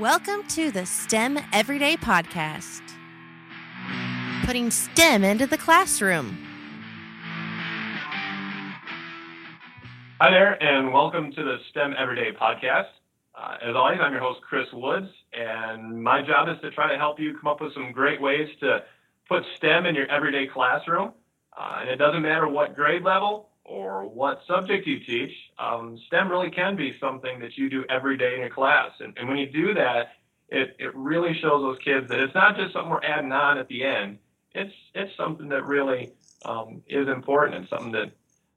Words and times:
Welcome 0.00 0.44
to 0.50 0.70
the 0.70 0.86
STEM 0.86 1.40
Everyday 1.52 1.96
Podcast, 1.96 2.82
putting 4.44 4.70
STEM 4.70 5.24
into 5.24 5.44
the 5.44 5.58
classroom. 5.58 6.38
Hi 10.20 10.30
there, 10.30 10.62
and 10.62 10.92
welcome 10.92 11.32
to 11.32 11.42
the 11.42 11.56
STEM 11.70 11.94
Everyday 11.98 12.30
Podcast. 12.30 12.90
Uh, 13.34 13.56
as 13.60 13.74
always, 13.74 13.98
I'm 14.00 14.12
your 14.12 14.20
host, 14.20 14.40
Chris 14.48 14.68
Woods, 14.72 15.08
and 15.32 16.00
my 16.00 16.22
job 16.22 16.48
is 16.48 16.60
to 16.62 16.70
try 16.70 16.92
to 16.92 16.96
help 16.96 17.18
you 17.18 17.36
come 17.36 17.50
up 17.50 17.60
with 17.60 17.74
some 17.74 17.90
great 17.90 18.20
ways 18.20 18.48
to 18.60 18.84
put 19.28 19.42
STEM 19.56 19.84
in 19.84 19.96
your 19.96 20.06
everyday 20.12 20.46
classroom. 20.46 21.10
Uh, 21.58 21.78
and 21.80 21.90
it 21.90 21.96
doesn't 21.96 22.22
matter 22.22 22.46
what 22.46 22.76
grade 22.76 23.02
level 23.02 23.48
or 23.68 24.08
what 24.08 24.40
subject 24.46 24.86
you 24.86 24.98
teach, 25.00 25.32
um, 25.58 25.98
STEM 26.06 26.30
really 26.30 26.50
can 26.50 26.74
be 26.74 26.96
something 26.98 27.38
that 27.40 27.56
you 27.56 27.68
do 27.68 27.84
every 27.90 28.16
day 28.16 28.34
in 28.34 28.40
your 28.40 28.50
class. 28.50 28.90
And, 29.00 29.16
and 29.18 29.28
when 29.28 29.36
you 29.36 29.50
do 29.50 29.74
that, 29.74 30.12
it, 30.48 30.74
it 30.78 30.94
really 30.94 31.34
shows 31.40 31.62
those 31.62 31.78
kids 31.84 32.08
that 32.08 32.18
it's 32.18 32.34
not 32.34 32.56
just 32.56 32.72
something 32.72 32.90
we're 32.90 33.04
adding 33.04 33.32
on 33.32 33.58
at 33.58 33.68
the 33.68 33.84
end. 33.84 34.18
It's 34.54 34.72
it's 34.94 35.14
something 35.16 35.48
that 35.50 35.66
really 35.66 36.12
um, 36.44 36.82
is 36.88 37.06
important 37.06 37.58
and 37.58 37.68
something 37.68 37.92
that 37.92 38.12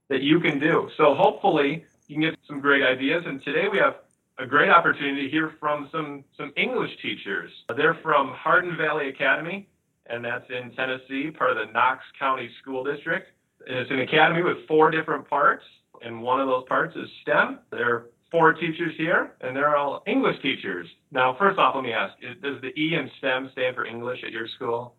that 0.08 0.21
you 0.21 0.40
can 0.40 0.58
do. 0.58 0.90
So 0.95 1.13
hopefully 1.16 1.85
you 2.07 2.16
can 2.16 2.21
get 2.21 2.40
some 2.48 2.62
great 2.62 2.84
ideas. 2.84 3.23
And 3.26 3.43
today 3.43 3.68
we 3.70 3.77
have 3.80 3.96
a 4.40 4.46
great 4.46 4.70
opportunity 4.70 5.23
to 5.23 5.30
hear 5.30 5.54
from 5.59 5.90
some 5.91 6.23
some 6.38 6.54
English 6.55 6.91
teachers. 7.02 7.52
They're 7.76 7.99
from 8.02 8.34
Hardin 8.34 8.77
Valley 8.77 9.09
Academy, 9.09 9.68
and 10.05 10.23
that's 10.23 10.49
in 10.49 10.71
Tennessee, 10.71 11.30
part 11.32 11.52
of 11.52 11.57
the 11.57 11.73
Knox 11.73 12.05
County 12.18 12.49
School 12.62 12.85
District. 12.85 13.27
It's 13.67 13.91
an 13.91 13.99
academy 13.99 14.43
with 14.43 14.57
four 14.67 14.91
different 14.91 15.29
parts, 15.29 15.63
and 16.01 16.21
one 16.21 16.39
of 16.39 16.47
those 16.47 16.63
parts 16.67 16.95
is 16.95 17.07
STEM. 17.21 17.59
There 17.71 17.89
are 17.95 18.05
four 18.31 18.53
teachers 18.53 18.93
here, 18.97 19.34
and 19.41 19.55
they're 19.55 19.75
all 19.75 20.03
English 20.07 20.41
teachers. 20.41 20.87
Now, 21.11 21.35
first 21.37 21.59
off, 21.59 21.75
let 21.75 21.84
me 21.84 21.93
ask: 21.93 22.13
Does 22.41 22.61
the 22.61 22.70
E 22.79 22.95
in 22.95 23.09
STEM 23.20 23.49
stand 23.51 23.76
for 23.76 23.85
English 23.85 24.20
at 24.26 24.31
your 24.31 24.48
school? 24.55 24.95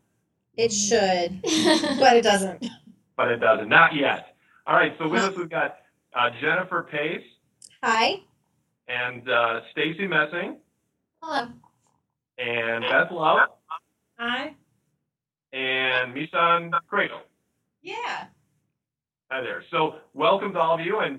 It 0.57 0.71
should, 0.73 1.41
but 1.99 2.17
it 2.17 2.23
doesn't. 2.23 2.65
But 3.17 3.29
it 3.29 3.39
doesn't. 3.39 3.69
Not 3.69 3.95
yet. 3.95 4.37
All 4.67 4.75
right. 4.77 4.95
So 4.99 5.09
with 5.09 5.23
us, 5.23 5.35
we've 5.37 5.49
got 5.51 5.77
uh, 6.15 6.29
Jennifer 6.41 6.87
Pace 6.91 7.25
Hi. 7.83 8.17
and 8.87 9.29
uh, 9.29 9.61
Stacy 9.73 10.07
Messing 10.07 10.59
Hello. 11.23 11.49
and 12.39 12.83
Beth 12.85 13.11
Love 13.11 13.49
Hi. 14.19 14.55
and 15.53 16.15
Mishan 16.15 16.71
Cradle. 16.87 17.21
Yeah. 17.83 18.27
Hi 19.35 19.41
there. 19.41 19.65
So 19.71 19.95
welcome 20.13 20.53
to 20.53 20.59
all 20.59 20.75
of 20.79 20.85
you, 20.85 20.99
and 20.99 21.19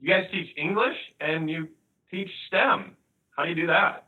you 0.00 0.08
guys 0.08 0.30
teach 0.30 0.46
English 0.56 0.94
and 1.20 1.50
you 1.50 1.66
teach 2.08 2.28
STEM. 2.46 2.92
How 3.36 3.42
do 3.42 3.48
you 3.48 3.56
do 3.56 3.66
that? 3.66 4.06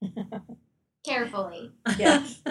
Carefully. 1.06 1.72
Yeah. 1.98 2.26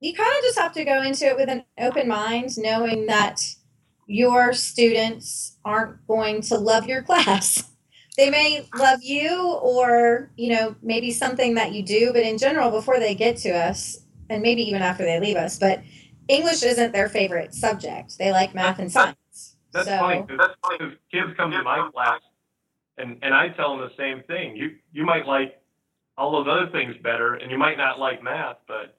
you 0.00 0.14
kind 0.14 0.36
of 0.38 0.42
just 0.42 0.58
have 0.58 0.72
to 0.72 0.84
go 0.86 1.02
into 1.02 1.26
it 1.26 1.36
with 1.36 1.50
an 1.50 1.66
open 1.78 2.08
mind, 2.08 2.52
knowing 2.56 3.04
that 3.08 3.42
your 4.06 4.54
students 4.54 5.58
aren't 5.66 6.06
going 6.06 6.40
to 6.40 6.56
love 6.56 6.86
your 6.86 7.02
class. 7.02 7.68
They 8.14 8.28
may 8.28 8.68
love 8.76 9.02
you 9.02 9.54
or, 9.62 10.30
you 10.36 10.52
know, 10.52 10.76
maybe 10.82 11.12
something 11.12 11.54
that 11.54 11.72
you 11.72 11.82
do, 11.82 12.12
but 12.12 12.20
in 12.20 12.36
general, 12.36 12.70
before 12.70 12.98
they 12.98 13.14
get 13.14 13.38
to 13.38 13.50
us, 13.50 14.04
and 14.28 14.42
maybe 14.42 14.62
even 14.68 14.82
after 14.82 15.02
they 15.02 15.18
leave 15.18 15.36
us, 15.36 15.58
but 15.58 15.82
English 16.28 16.62
isn't 16.62 16.92
their 16.92 17.08
favorite 17.08 17.54
subject. 17.54 18.18
They 18.18 18.30
like 18.32 18.54
math 18.54 18.78
and 18.78 18.90
science. 18.90 19.56
That's 19.72 19.88
so, 19.88 19.98
funny. 19.98 20.22
'cause 20.22 20.38
that's 20.38 20.54
funny 20.62 20.78
'cause 20.78 20.92
kids 21.10 21.30
come 21.36 21.50
to 21.50 21.62
my 21.62 21.88
class, 21.92 22.20
and 22.98 23.18
and 23.22 23.34
I 23.34 23.48
tell 23.50 23.76
them 23.76 23.88
the 23.88 23.94
same 23.96 24.22
thing. 24.24 24.56
You 24.56 24.76
you 24.92 25.04
might 25.04 25.26
like 25.26 25.60
all 26.16 26.30
those 26.32 26.46
other 26.48 26.70
things 26.70 26.94
better, 27.02 27.34
and 27.34 27.50
you 27.50 27.58
might 27.58 27.76
not 27.78 27.98
like 27.98 28.22
math, 28.22 28.58
but 28.68 28.98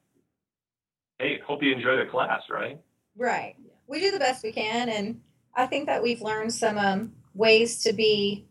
hey, 1.19 1.39
hope 1.45 1.61
you 1.63 1.71
enjoy 1.71 1.95
the 1.97 2.05
class, 2.09 2.41
right? 2.49 2.79
Right. 3.15 3.55
We 3.87 3.99
do 3.99 4.11
the 4.11 4.19
best 4.19 4.43
we 4.43 4.51
can, 4.51 4.89
and 4.89 5.21
I 5.55 5.67
think 5.67 5.85
that 5.85 6.01
we've 6.01 6.21
learned 6.21 6.53
some 6.53 6.77
um, 6.77 7.13
ways 7.35 7.83
to 7.83 7.93
be 7.93 8.47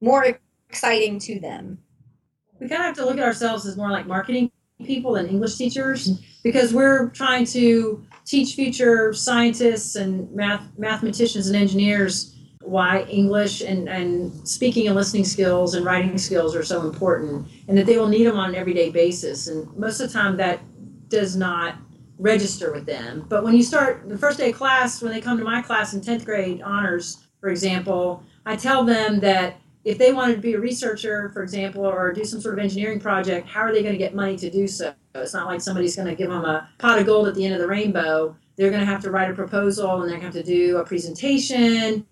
more 0.00 0.38
exciting 0.70 1.18
to 1.20 1.40
them. 1.40 1.78
we 2.60 2.68
kind 2.68 2.80
of 2.80 2.86
have 2.86 2.96
to 2.96 3.04
look 3.04 3.18
at 3.18 3.24
ourselves 3.24 3.66
as 3.66 3.76
more 3.76 3.90
like 3.90 4.06
marketing 4.06 4.50
people 4.84 5.12
than 5.14 5.26
English 5.26 5.56
teachers 5.56 6.20
because 6.46 6.72
we're 6.72 7.08
trying 7.08 7.44
to 7.44 8.06
teach 8.24 8.54
future 8.54 9.12
scientists 9.12 9.96
and 9.96 10.30
math 10.30 10.62
mathematicians 10.78 11.48
and 11.48 11.56
engineers 11.56 12.36
why 12.60 13.02
English 13.10 13.62
and, 13.62 13.88
and 13.88 14.46
speaking 14.46 14.86
and 14.86 14.94
listening 14.94 15.24
skills 15.24 15.74
and 15.74 15.84
writing 15.84 16.16
skills 16.16 16.54
are 16.54 16.62
so 16.62 16.82
important 16.82 17.48
and 17.66 17.76
that 17.76 17.84
they 17.84 17.98
will 17.98 18.06
need 18.06 18.28
them 18.28 18.38
on 18.38 18.50
an 18.50 18.54
everyday 18.54 18.90
basis. 18.90 19.48
And 19.48 19.76
most 19.76 19.98
of 19.98 20.06
the 20.06 20.12
time 20.12 20.36
that 20.36 20.60
does 21.08 21.34
not 21.34 21.78
register 22.16 22.72
with 22.72 22.86
them. 22.86 23.26
But 23.28 23.42
when 23.42 23.56
you 23.56 23.64
start 23.64 24.08
the 24.08 24.16
first 24.16 24.38
day 24.38 24.50
of 24.50 24.56
class, 24.56 25.02
when 25.02 25.10
they 25.10 25.20
come 25.20 25.38
to 25.38 25.44
my 25.44 25.62
class 25.62 25.94
in 25.94 26.00
10th 26.00 26.24
grade 26.24 26.62
honors, 26.62 27.26
for 27.40 27.48
example, 27.48 28.22
I 28.46 28.54
tell 28.54 28.84
them 28.84 29.18
that 29.18 29.56
if 29.84 29.98
they 29.98 30.12
wanted 30.12 30.36
to 30.36 30.40
be 30.40 30.54
a 30.54 30.60
researcher, 30.60 31.28
for 31.30 31.42
example, 31.42 31.84
or 31.84 32.12
do 32.12 32.24
some 32.24 32.40
sort 32.40 32.54
of 32.54 32.60
engineering 32.60 33.00
project, 33.00 33.48
how 33.48 33.62
are 33.62 33.72
they 33.72 33.82
going 33.82 33.94
to 33.94 33.98
get 33.98 34.14
money 34.14 34.36
to 34.36 34.48
do 34.48 34.68
so? 34.68 34.94
It's 35.20 35.34
not 35.34 35.46
like 35.46 35.60
somebody's 35.60 35.96
going 35.96 36.08
to 36.08 36.14
give 36.14 36.30
them 36.30 36.44
a 36.44 36.68
pot 36.78 36.98
of 36.98 37.06
gold 37.06 37.28
at 37.28 37.34
the 37.34 37.44
end 37.44 37.54
of 37.54 37.60
the 37.60 37.66
rainbow. 37.66 38.36
They're 38.56 38.70
going 38.70 38.80
to 38.80 38.86
have 38.86 39.02
to 39.02 39.10
write 39.10 39.30
a 39.30 39.34
proposal 39.34 40.02
and 40.02 40.10
they're 40.10 40.18
going 40.18 40.32
to 40.32 40.38
have 40.38 40.46
to 40.46 40.50
do 40.50 40.78
a 40.78 40.84
presentation 40.84 42.06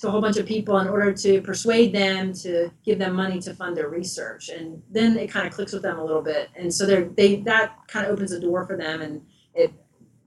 to 0.00 0.08
a 0.08 0.10
whole 0.10 0.20
bunch 0.20 0.36
of 0.36 0.46
people 0.46 0.78
in 0.78 0.88
order 0.88 1.12
to 1.12 1.40
persuade 1.42 1.92
them 1.92 2.32
to 2.32 2.70
give 2.84 2.98
them 2.98 3.14
money 3.14 3.40
to 3.40 3.54
fund 3.54 3.76
their 3.76 3.88
research. 3.88 4.48
And 4.48 4.82
then 4.90 5.16
it 5.16 5.30
kind 5.30 5.46
of 5.46 5.52
clicks 5.52 5.72
with 5.72 5.82
them 5.82 5.98
a 5.98 6.04
little 6.04 6.22
bit. 6.22 6.50
And 6.56 6.72
so 6.72 6.84
they're, 6.86 7.04
they 7.04 7.36
that 7.42 7.76
kind 7.86 8.06
of 8.06 8.12
opens 8.12 8.32
a 8.32 8.40
door 8.40 8.66
for 8.66 8.76
them 8.76 9.02
and 9.02 9.22
it 9.54 9.72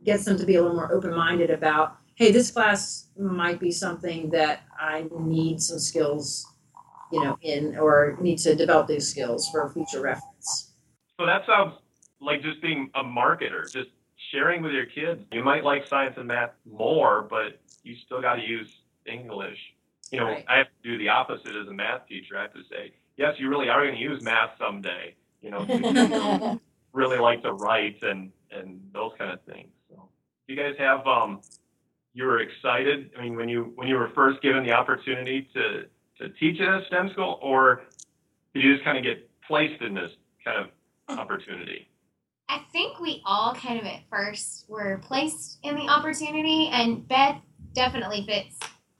gets 0.03 0.25
them 0.25 0.37
to 0.37 0.45
be 0.45 0.55
a 0.55 0.61
little 0.61 0.75
more 0.75 0.93
open 0.93 1.13
minded 1.13 1.49
about, 1.49 1.97
hey, 2.15 2.31
this 2.31 2.51
class 2.51 3.07
might 3.17 3.59
be 3.59 3.71
something 3.71 4.29
that 4.31 4.61
I 4.79 5.05
need 5.11 5.61
some 5.61 5.79
skills 5.79 6.51
you 7.11 7.23
know, 7.23 7.37
in 7.41 7.77
or 7.77 8.17
need 8.21 8.37
to 8.39 8.55
develop 8.55 8.87
these 8.87 9.07
skills 9.07 9.49
for 9.49 9.69
future 9.69 10.01
reference. 10.01 10.71
So 11.19 11.25
that 11.25 11.45
sounds 11.45 11.73
like 12.21 12.41
just 12.41 12.61
being 12.61 12.89
a 12.95 13.03
marketer, 13.03 13.71
just 13.71 13.89
sharing 14.31 14.61
with 14.61 14.71
your 14.71 14.85
kids. 14.85 15.21
You 15.31 15.43
might 15.43 15.63
like 15.63 15.87
science 15.87 16.15
and 16.17 16.27
math 16.27 16.51
more, 16.71 17.25
but 17.29 17.59
you 17.83 17.95
still 18.05 18.21
got 18.21 18.35
to 18.35 18.43
use 18.43 18.69
English. 19.05 19.57
You 20.11 20.19
know, 20.19 20.25
Right. 20.27 20.45
I 20.47 20.57
have 20.57 20.67
to 20.67 20.89
do 20.89 20.97
the 20.97 21.09
opposite 21.09 21.55
as 21.55 21.67
a 21.67 21.73
math 21.73 22.07
teacher. 22.07 22.37
I 22.37 22.43
have 22.43 22.53
to 22.53 22.63
say, 22.69 22.93
yes, 23.17 23.35
you 23.39 23.49
really 23.49 23.69
are 23.69 23.83
going 23.83 23.95
to 23.95 24.01
use 24.01 24.21
math 24.21 24.51
someday. 24.59 25.15
You 25.41 25.51
know, 25.51 25.65
you 25.65 26.59
really 26.93 27.17
like 27.17 27.41
to 27.43 27.53
write 27.53 27.97
and 28.03 28.31
and 28.51 28.81
those 28.93 29.11
kind 29.17 29.31
of 29.31 29.41
things. 29.43 29.69
So, 29.89 30.09
you 30.47 30.57
guys 30.57 30.75
have 30.77 31.07
um, 31.07 31.39
you 32.13 32.25
were 32.25 32.41
excited. 32.41 33.11
I 33.17 33.21
mean, 33.21 33.35
when 33.35 33.47
you 33.49 33.71
when 33.75 33.87
you 33.87 33.95
were 33.95 34.09
first 34.13 34.41
given 34.41 34.63
the 34.63 34.73
opportunity 34.73 35.47
to 35.53 35.85
to 36.19 36.29
teach 36.37 36.59
at 36.59 36.67
a 36.67 36.85
STEM 36.87 37.09
school, 37.11 37.39
or 37.41 37.83
did 38.53 38.63
you 38.63 38.73
just 38.73 38.83
kind 38.83 38.97
of 38.97 39.03
get 39.03 39.29
placed 39.47 39.81
in 39.81 39.93
this 39.93 40.11
kind 40.43 40.59
of 40.59 41.17
opportunity? 41.17 41.87
I 42.51 42.59
think 42.73 42.99
we 42.99 43.21
all 43.25 43.55
kind 43.55 43.79
of 43.79 43.85
at 43.85 44.01
first 44.09 44.65
were 44.67 44.97
placed 44.97 45.59
in 45.63 45.75
the 45.75 45.87
opportunity, 45.87 46.67
and 46.67 47.07
Beth 47.07 47.37
definitely 47.73 48.25
fits 48.25 48.59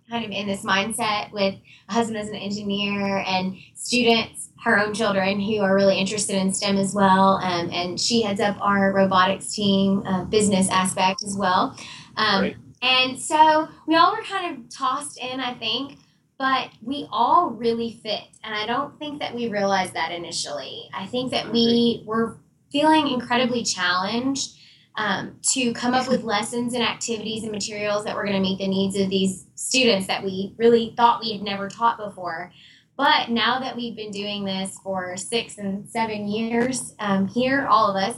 kind 0.10 0.24
of 0.24 0.32
in 0.32 0.48
this 0.48 0.64
mindset 0.64 1.34
with 1.34 1.56
a 1.90 1.94
husband 1.94 2.18
as 2.18 2.30
an 2.30 2.36
engineer 2.36 3.26
and 3.28 3.58
students, 3.76 4.52
her 4.64 4.80
own 4.80 4.94
children 4.94 5.42
who 5.42 5.60
are 5.60 5.76
really 5.76 6.00
interested 6.00 6.38
in 6.38 6.54
STEM 6.54 6.78
as 6.78 6.96
well. 6.96 7.42
Um, 7.44 7.70
and 7.74 8.00
she 8.00 8.22
heads 8.22 8.40
up 8.40 8.56
our 8.62 8.94
robotics 8.94 9.54
team, 9.54 10.04
uh, 10.06 10.24
business 10.24 10.70
aspect 10.70 11.22
as 11.22 11.36
well. 11.36 11.78
Um, 12.16 12.40
Great. 12.40 12.58
and 12.82 13.20
so 13.20 13.68
we 13.86 13.98
all 13.98 14.16
were 14.16 14.24
kind 14.24 14.58
of 14.58 14.70
tossed 14.70 15.20
in, 15.20 15.42
I 15.42 15.56
think, 15.56 15.98
but 16.38 16.70
we 16.82 17.06
all 17.12 17.50
really 17.50 18.00
fit. 18.02 18.24
And 18.46 18.56
I 18.56 18.66
don't 18.66 18.98
think 18.98 19.20
that 19.20 19.36
we 19.36 19.50
realized 19.50 19.94
that 19.94 20.14
initially. 20.14 20.90
I 20.94 21.06
think 21.06 21.32
that 21.32 21.52
we 21.52 22.04
were 22.06 22.38
feeling 22.72 23.08
incredibly 23.08 23.64
challenged 23.64 24.58
um, 24.96 25.38
to 25.54 25.74
come 25.74 25.94
up 25.94 26.08
with 26.08 26.24
lessons 26.24 26.74
and 26.74 26.84
activities 26.84 27.44
and 27.44 27.52
materials 27.52 28.04
that 28.04 28.16
were 28.16 28.24
going 28.24 28.36
to 28.36 28.42
meet 28.42 28.58
the 28.58 28.68
needs 28.68 28.98
of 28.98 29.10
these 29.10 29.46
students 29.56 30.08
that 30.08 30.24
we 30.24 30.54
really 30.58 30.94
thought 30.98 31.22
we 31.22 31.32
had 31.32 31.42
never 31.42 31.70
taught 31.70 31.98
before. 31.98 32.52
But 32.98 33.30
now 33.30 33.60
that 33.60 33.76
we've 33.76 33.96
been 33.96 34.12
doing 34.12 34.44
this 34.44 34.78
for 34.84 35.16
six 35.18 35.58
and 35.58 35.90
seven 35.90 36.28
years 36.28 36.94
um, 37.00 37.28
here, 37.28 37.66
all 37.68 37.90
of 37.90 37.96
us, 37.96 38.16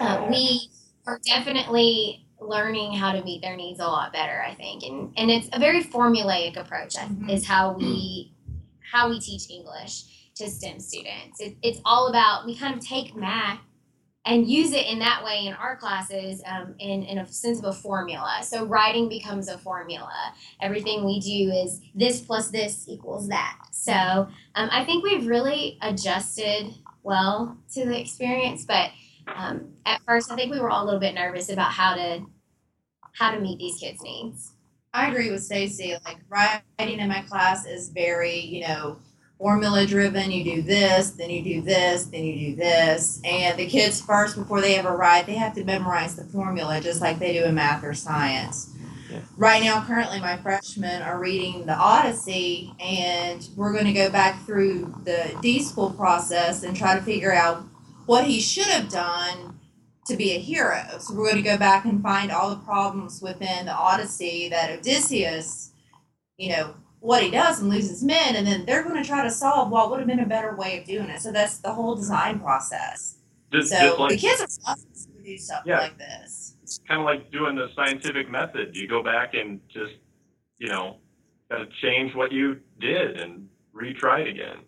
uh, 0.00 0.26
we 0.30 0.70
are 1.06 1.20
definitely 1.26 2.26
learning 2.40 2.94
how 2.94 3.12
to 3.12 3.22
meet 3.22 3.42
their 3.42 3.56
needs 3.56 3.78
a 3.78 3.86
lot 3.86 4.12
better. 4.12 4.42
I 4.42 4.54
think, 4.54 4.82
and 4.82 5.12
and 5.16 5.30
it's 5.30 5.48
a 5.52 5.60
very 5.60 5.84
formulaic 5.84 6.56
approach. 6.56 6.96
Mhm. 6.96 7.30
Is 7.30 7.46
how 7.46 7.74
we 7.74 8.32
how 8.90 9.10
we 9.10 9.20
teach 9.20 9.50
English 9.50 10.04
to 10.36 10.48
STEM 10.48 10.80
students. 10.80 11.40
It, 11.40 11.56
it's 11.62 11.80
all 11.84 12.08
about 12.08 12.46
we 12.46 12.56
kind 12.56 12.74
of 12.74 12.84
take 12.84 13.14
math 13.14 13.60
and 14.26 14.46
use 14.48 14.72
it 14.72 14.86
in 14.86 14.98
that 14.98 15.24
way 15.24 15.46
in 15.46 15.54
our 15.54 15.76
classes 15.76 16.42
um, 16.46 16.74
in, 16.78 17.02
in 17.04 17.18
a 17.18 17.26
sense 17.26 17.58
of 17.58 17.64
a 17.64 17.72
formula. 17.72 18.40
So 18.42 18.66
writing 18.66 19.08
becomes 19.08 19.48
a 19.48 19.56
formula. 19.58 20.34
Everything 20.60 21.04
we 21.04 21.20
do 21.20 21.50
is 21.50 21.80
this 21.94 22.20
plus 22.20 22.50
this 22.50 22.84
equals 22.86 23.28
that. 23.28 23.58
So 23.72 23.92
um, 23.92 24.28
I 24.70 24.84
think 24.84 25.04
we've 25.04 25.26
really 25.26 25.78
adjusted 25.80 26.74
well 27.02 27.56
to 27.72 27.86
the 27.86 27.98
experience. 27.98 28.64
But 28.64 28.90
um, 29.34 29.72
at 29.86 30.02
first, 30.06 30.30
I 30.30 30.36
think 30.36 30.52
we 30.52 30.60
were 30.60 30.70
all 30.70 30.84
a 30.84 30.86
little 30.86 31.00
bit 31.00 31.14
nervous 31.14 31.48
about 31.50 31.72
how 31.72 31.94
to 31.94 32.26
how 33.12 33.32
to 33.32 33.40
meet 33.40 33.58
these 33.58 33.78
kids' 33.78 34.02
needs. 34.02 34.52
I 34.92 35.08
agree 35.08 35.30
with 35.30 35.42
Stacy. 35.42 35.96
Like 36.04 36.18
writing 36.28 37.00
in 37.00 37.08
my 37.08 37.22
class 37.22 37.66
is 37.66 37.88
very, 37.90 38.38
you 38.38 38.66
know, 38.66 38.98
formula 39.40 39.86
driven. 39.86 40.30
You 40.30 40.44
do 40.44 40.62
this, 40.62 41.10
then 41.10 41.30
you 41.30 41.42
do 41.42 41.62
this, 41.62 42.04
then 42.04 42.24
you 42.24 42.50
do 42.50 42.56
this. 42.56 43.22
And 43.24 43.58
the 43.58 43.66
kids 43.66 43.98
first, 44.00 44.36
before 44.36 44.60
they 44.60 44.76
ever 44.76 44.94
write, 44.94 45.24
they 45.24 45.34
have 45.34 45.54
to 45.54 45.64
memorize 45.64 46.14
the 46.14 46.24
formula 46.24 46.78
just 46.80 47.00
like 47.00 47.18
they 47.18 47.32
do 47.32 47.44
in 47.44 47.54
math 47.54 47.82
or 47.82 47.94
science. 47.94 48.76
Yeah. 49.10 49.20
Right 49.38 49.62
now, 49.62 49.82
currently, 49.82 50.20
my 50.20 50.36
freshmen 50.36 51.00
are 51.02 51.18
reading 51.18 51.64
the 51.64 51.74
Odyssey, 51.74 52.74
and 52.78 53.48
we're 53.56 53.72
going 53.72 53.86
to 53.86 53.94
go 53.94 54.10
back 54.10 54.44
through 54.44 54.94
the 55.04 55.34
D 55.40 55.62
school 55.62 55.90
process 55.90 56.62
and 56.62 56.76
try 56.76 56.94
to 56.94 57.02
figure 57.02 57.32
out 57.32 57.64
what 58.04 58.24
he 58.26 58.40
should 58.40 58.66
have 58.66 58.90
done 58.90 59.58
to 60.06 60.16
be 60.16 60.32
a 60.32 60.38
hero. 60.38 60.84
So 60.98 61.14
we're 61.14 61.30
going 61.30 61.42
to 61.42 61.50
go 61.50 61.56
back 61.56 61.86
and 61.86 62.02
find 62.02 62.30
all 62.30 62.50
the 62.50 62.56
problems 62.56 63.22
within 63.22 63.66
the 63.66 63.74
Odyssey 63.74 64.48
that 64.50 64.70
Odysseus, 64.70 65.72
you 66.36 66.50
know, 66.50 66.74
what 67.00 67.22
he 67.22 67.30
does 67.30 67.60
and 67.60 67.70
loses 67.70 68.02
men, 68.04 68.36
and 68.36 68.46
then 68.46 68.64
they're 68.66 68.82
going 68.82 69.02
to 69.02 69.06
try 69.08 69.22
to 69.22 69.30
solve 69.30 69.70
what 69.70 69.90
would 69.90 69.98
have 70.00 70.08
been 70.08 70.20
a 70.20 70.26
better 70.26 70.54
way 70.56 70.78
of 70.78 70.84
doing 70.86 71.08
it. 71.08 71.20
So 71.20 71.32
that's 71.32 71.58
the 71.58 71.72
whole 71.72 71.94
design 71.94 72.40
process. 72.40 73.16
Just, 73.52 73.70
so 73.70 73.78
just 73.78 73.98
like 73.98 74.10
the 74.10 74.16
kids 74.18 74.40
are 74.66 74.70
awesome 74.72 75.12
to 75.16 75.22
do 75.24 75.36
stuff 75.38 75.62
Yeah. 75.66 75.80
like 75.80 75.98
this. 75.98 76.54
it's 76.62 76.78
kind 76.86 77.00
of 77.00 77.04
like 77.06 77.32
doing 77.32 77.56
the 77.56 77.68
scientific 77.74 78.30
method. 78.30 78.76
You 78.76 78.86
go 78.86 79.02
back 79.02 79.34
and 79.34 79.60
just, 79.68 79.94
you 80.58 80.68
know, 80.68 80.98
got 81.50 81.58
to 81.58 81.66
change 81.82 82.14
what 82.14 82.30
you 82.30 82.58
did 82.80 83.20
and 83.20 83.48
retry 83.74 84.20
it 84.22 84.28
again. 84.28 84.58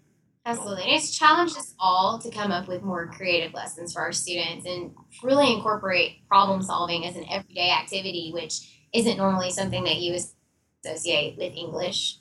Absolutely. 0.44 0.82
And 0.84 0.93
it's 0.94 1.17
challenged 1.17 1.56
us 1.56 1.75
all 1.79 2.19
to 2.19 2.29
come 2.31 2.50
up 2.50 2.67
with 2.67 2.82
more 2.82 3.06
creative 3.06 3.55
lessons 3.55 3.93
for 3.93 4.00
our 4.00 4.11
students 4.11 4.67
and 4.67 4.90
really 5.23 5.52
incorporate 5.52 6.26
problem 6.26 6.61
solving 6.62 7.06
as 7.06 7.14
an 7.14 7.25
everyday 7.31 7.70
activity, 7.70 8.31
which 8.34 8.87
isn't 8.93 9.17
normally 9.17 9.50
something 9.50 9.84
that 9.84 9.99
you 9.99 10.19
associate 10.84 11.37
with 11.38 11.52
English. 11.55 12.17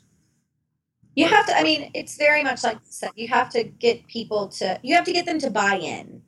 You 1.16 1.28
have 1.28 1.46
to. 1.48 1.58
I 1.58 1.64
mean, 1.64 1.92
it's 1.94 2.18
very 2.18 2.44
much 2.44 2.64
like 2.64 2.76
you 2.76 2.82
said. 2.90 3.12
You 3.16 3.28
have 3.30 3.50
to 3.52 3.64
get 3.64 4.08
people 4.08 4.48
to. 4.50 4.80
You 4.84 4.96
have 4.96 5.06
to 5.06 5.14
get 5.14 5.26
them 5.26 5.40
to 5.40 5.50
buy 5.50 5.76
in, 5.76 6.22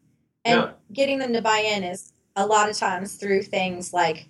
and 0.46 0.62
Yeah. 0.62 0.72
getting 0.92 1.20
them 1.20 1.34
to 1.34 1.42
buy 1.42 1.60
in 1.60 1.84
is 1.84 2.12
a 2.36 2.46
lot 2.46 2.70
of 2.70 2.78
times 2.78 3.16
through 3.16 3.44
things 3.44 3.94
like 3.94 4.30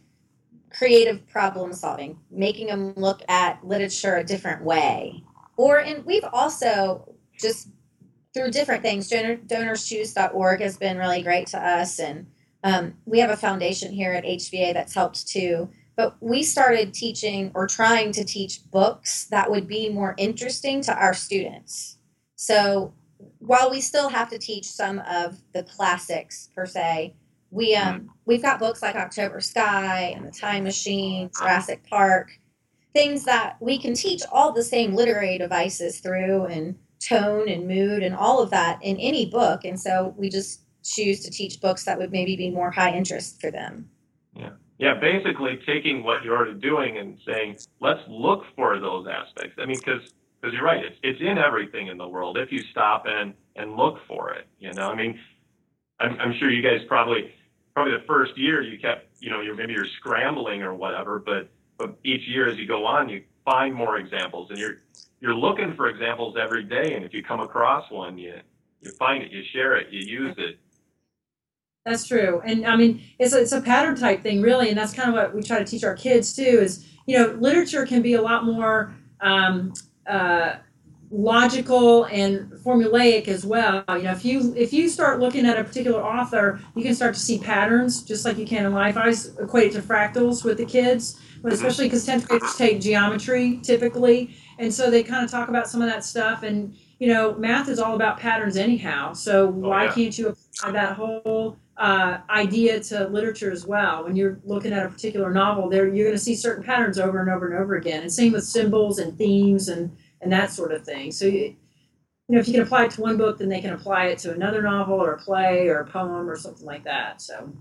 creative 0.71 1.27
problem 1.27 1.73
solving, 1.73 2.19
making 2.31 2.67
them 2.67 2.93
look 2.95 3.21
at 3.29 3.65
literature 3.65 4.17
a 4.17 4.23
different 4.23 4.63
way, 4.63 5.23
or 5.57 5.79
and 5.79 6.05
we've 6.05 6.25
also 6.33 7.15
just 7.39 7.69
through 8.33 8.51
different 8.51 8.81
things. 8.83 9.09
Donor, 9.09 9.37
DonorsChoose.org 9.37 10.61
has 10.61 10.77
been 10.77 10.97
really 10.97 11.23
great 11.23 11.47
to 11.47 11.59
us, 11.59 11.99
and 11.99 12.27
um, 12.63 12.95
we 13.05 13.19
have 13.19 13.29
a 13.31 13.37
foundation 13.37 13.91
here 13.91 14.13
at 14.13 14.23
HVA 14.23 14.73
that's 14.73 14.93
helped 14.95 15.27
too 15.27 15.69
but 15.95 16.15
we 16.21 16.43
started 16.43 16.93
teaching 16.93 17.51
or 17.53 17.67
trying 17.67 18.11
to 18.13 18.23
teach 18.23 18.69
books 18.71 19.25
that 19.25 19.49
would 19.49 19.67
be 19.67 19.89
more 19.89 20.15
interesting 20.17 20.81
to 20.81 20.95
our 20.95 21.13
students. 21.13 21.97
So 22.35 22.93
while 23.39 23.69
we 23.69 23.81
still 23.81 24.09
have 24.09 24.29
to 24.29 24.37
teach 24.37 24.65
some 24.65 24.99
of 24.99 25.39
the 25.53 25.63
classics 25.63 26.49
per 26.55 26.65
se, 26.65 27.15
we 27.51 27.75
um 27.75 28.09
we've 28.25 28.41
got 28.41 28.59
books 28.59 28.81
like 28.81 28.95
October 28.95 29.39
Sky 29.39 30.13
and 30.15 30.25
The 30.25 30.31
Time 30.31 30.63
Machine, 30.63 31.29
Jurassic 31.37 31.87
Park, 31.87 32.31
things 32.93 33.25
that 33.25 33.57
we 33.59 33.77
can 33.77 33.93
teach 33.93 34.23
all 34.31 34.51
the 34.51 34.63
same 34.63 34.95
literary 34.95 35.37
devices 35.37 35.99
through 35.99 36.45
and 36.45 36.75
tone 36.99 37.49
and 37.49 37.67
mood 37.67 38.01
and 38.01 38.15
all 38.15 38.41
of 38.41 38.49
that 38.49 38.79
in 38.81 38.97
any 38.97 39.25
book. 39.25 39.65
And 39.65 39.79
so 39.79 40.13
we 40.17 40.29
just 40.29 40.61
choose 40.83 41.21
to 41.21 41.31
teach 41.31 41.61
books 41.61 41.85
that 41.85 41.97
would 41.97 42.11
maybe 42.11 42.35
be 42.35 42.49
more 42.49 42.71
high 42.71 42.93
interest 42.95 43.39
for 43.39 43.51
them. 43.51 43.89
Yeah, 44.35 44.51
basically 44.99 45.59
taking 45.65 46.03
what 46.03 46.23
you're 46.23 46.35
already 46.35 46.59
doing 46.59 46.97
and 46.97 47.17
saying, 47.25 47.57
let's 47.79 48.01
look 48.07 48.43
for 48.55 48.79
those 48.79 49.07
aspects. 49.07 49.57
I 49.61 49.65
mean, 49.65 49.77
because 49.77 50.01
you're 50.51 50.63
right, 50.63 50.83
it's, 50.83 50.97
it's 51.03 51.21
in 51.21 51.37
everything 51.37 51.87
in 51.87 51.97
the 51.97 52.07
world 52.07 52.37
if 52.37 52.51
you 52.51 52.61
stop 52.71 53.03
and, 53.07 53.33
and 53.55 53.75
look 53.75 53.97
for 54.07 54.33
it. 54.33 54.47
You 54.59 54.73
know, 54.73 54.89
I 54.89 54.95
mean, 54.95 55.19
I'm, 55.99 56.19
I'm 56.19 56.33
sure 56.39 56.49
you 56.49 56.61
guys 56.61 56.85
probably 56.87 57.31
probably 57.73 57.93
the 57.93 58.03
first 58.05 58.37
year 58.37 58.61
you 58.61 58.77
kept, 58.79 59.07
you 59.19 59.29
know, 59.29 59.41
you're 59.41 59.55
maybe 59.55 59.73
you're 59.73 59.87
scrambling 59.99 60.61
or 60.61 60.73
whatever, 60.73 61.19
but 61.19 61.49
but 61.77 61.97
each 62.03 62.27
year 62.27 62.47
as 62.47 62.57
you 62.57 62.67
go 62.67 62.85
on, 62.85 63.09
you 63.09 63.23
find 63.45 63.73
more 63.73 63.97
examples, 63.97 64.49
and 64.49 64.59
you're 64.59 64.77
you're 65.21 65.35
looking 65.35 65.73
for 65.75 65.87
examples 65.87 66.35
every 66.39 66.63
day. 66.63 66.93
And 66.95 67.05
if 67.05 67.13
you 67.13 67.23
come 67.23 67.39
across 67.39 67.89
one, 67.89 68.17
you 68.17 68.35
you 68.81 68.91
find 68.91 69.23
it, 69.23 69.31
you 69.31 69.43
share 69.53 69.77
it, 69.77 69.87
you 69.91 70.01
use 70.01 70.35
it. 70.37 70.59
That's 71.85 72.07
true, 72.07 72.41
and 72.45 72.65
I 72.65 72.77
mean 72.77 73.01
it's 73.19 73.33
a, 73.33 73.41
it's 73.41 73.51
a 73.51 73.59
pattern 73.59 73.97
type 73.97 74.23
thing, 74.23 74.41
really, 74.41 74.69
and 74.69 74.77
that's 74.77 74.93
kind 74.93 75.09
of 75.09 75.15
what 75.15 75.35
we 75.35 75.43
try 75.43 75.59
to 75.59 75.65
teach 75.65 75.83
our 75.83 75.95
kids 75.95 76.33
too. 76.33 76.41
Is 76.43 76.87
you 77.05 77.17
know, 77.17 77.37
literature 77.39 77.85
can 77.85 78.01
be 78.01 78.13
a 78.13 78.21
lot 78.21 78.45
more 78.45 78.95
um, 79.19 79.73
uh, 80.07 80.55
logical 81.11 82.05
and 82.05 82.51
formulaic 82.53 83.27
as 83.27 83.45
well. 83.45 83.83
You 83.89 84.03
know, 84.03 84.11
if 84.11 84.23
you 84.23 84.53
if 84.55 84.71
you 84.71 84.87
start 84.87 85.19
looking 85.19 85.45
at 85.45 85.59
a 85.59 85.63
particular 85.63 86.01
author, 86.01 86.61
you 86.75 86.83
can 86.83 86.95
start 86.95 87.15
to 87.15 87.19
see 87.19 87.37
patterns, 87.37 88.01
just 88.01 88.23
like 88.23 88.37
you 88.37 88.45
can 88.45 88.65
in 88.65 88.73
life. 88.73 88.95
I 88.95 89.01
always 89.01 89.37
equate 89.37 89.71
it 89.71 89.73
to 89.73 89.81
fractals 89.81 90.45
with 90.45 90.57
the 90.59 90.65
kids, 90.65 91.19
but 91.41 91.51
especially 91.51 91.87
because 91.87 92.05
tenth 92.05 92.27
graders 92.29 92.55
take 92.55 92.79
geometry 92.79 93.59
typically, 93.61 94.35
and 94.57 94.73
so 94.73 94.89
they 94.89 95.03
kind 95.03 95.25
of 95.25 95.29
talk 95.29 95.49
about 95.49 95.67
some 95.67 95.81
of 95.81 95.89
that 95.89 96.05
stuff 96.05 96.43
and. 96.43 96.75
You 96.99 97.09
know, 97.09 97.35
math 97.35 97.67
is 97.67 97.79
all 97.79 97.95
about 97.95 98.17
patterns 98.17 98.55
anyhow. 98.55 99.11
So 99.11 99.47
why 99.47 99.85
yeah. 99.85 99.93
can't 99.93 100.17
you 100.17 100.27
apply 100.29 100.71
that 100.71 100.95
whole 100.95 101.57
uh, 101.77 102.19
idea 102.29 102.79
to 102.79 103.07
literature 103.07 103.51
as 103.51 103.65
well. 103.65 104.03
When 104.03 104.15
you're 104.15 104.39
looking 104.43 104.73
at 104.73 104.85
a 104.85 104.89
particular 104.89 105.31
novel, 105.31 105.69
there 105.69 105.87
you're 105.87 106.05
going 106.05 106.17
to 106.17 106.23
see 106.23 106.35
certain 106.35 106.63
patterns 106.63 106.99
over 106.99 107.19
and 107.19 107.29
over 107.29 107.51
and 107.51 107.61
over 107.61 107.75
again. 107.75 108.01
And 108.01 108.11
same 108.11 108.33
with 108.33 108.43
symbols 108.43 108.99
and 108.99 109.17
themes 109.17 109.69
and 109.69 109.95
and 110.21 110.31
that 110.31 110.51
sort 110.51 110.71
of 110.71 110.85
thing. 110.85 111.11
So 111.11 111.25
you, 111.25 111.55
you 112.27 112.35
know, 112.35 112.39
if 112.39 112.47
you 112.47 112.53
can 112.53 112.63
apply 112.63 112.85
it 112.85 112.91
to 112.91 113.01
one 113.01 113.17
book, 113.17 113.39
then 113.39 113.49
they 113.49 113.59
can 113.59 113.73
apply 113.73 114.05
it 114.05 114.19
to 114.19 114.31
another 114.31 114.61
novel 114.61 114.95
or 114.95 115.13
a 115.13 115.17
play 115.17 115.67
or 115.67 115.79
a 115.79 115.85
poem 115.85 116.29
or 116.29 116.37
something 116.37 116.65
like 116.65 116.83
that. 116.85 117.21
So 117.21 117.51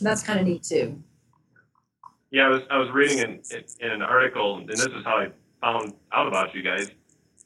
that's 0.00 0.22
kind 0.22 0.40
of 0.40 0.46
neat 0.46 0.62
too. 0.62 1.02
Yeah, 2.30 2.46
I 2.46 2.48
was 2.48 2.62
I 2.70 2.78
was 2.78 2.90
reading 2.92 3.18
in 3.18 3.40
in 3.80 3.90
an 3.90 4.02
article, 4.02 4.58
and 4.58 4.68
this 4.68 4.80
is 4.80 5.04
how 5.04 5.18
I 5.18 5.28
found 5.60 5.94
out 6.12 6.26
about 6.26 6.54
you 6.54 6.62
guys 6.62 6.90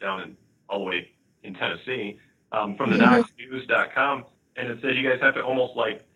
down 0.00 0.22
in 0.22 0.36
all 0.68 0.78
the 0.78 0.84
way 0.84 1.10
in 1.42 1.54
Tennessee 1.54 2.18
um, 2.52 2.76
from 2.76 2.90
the 2.90 2.96
KnoxNews.com, 2.96 4.24
and 4.56 4.68
it 4.70 4.78
said 4.80 4.96
you 4.96 5.08
guys 5.08 5.20
have 5.20 5.34
to 5.34 5.42
almost 5.42 5.76
like 5.76 6.07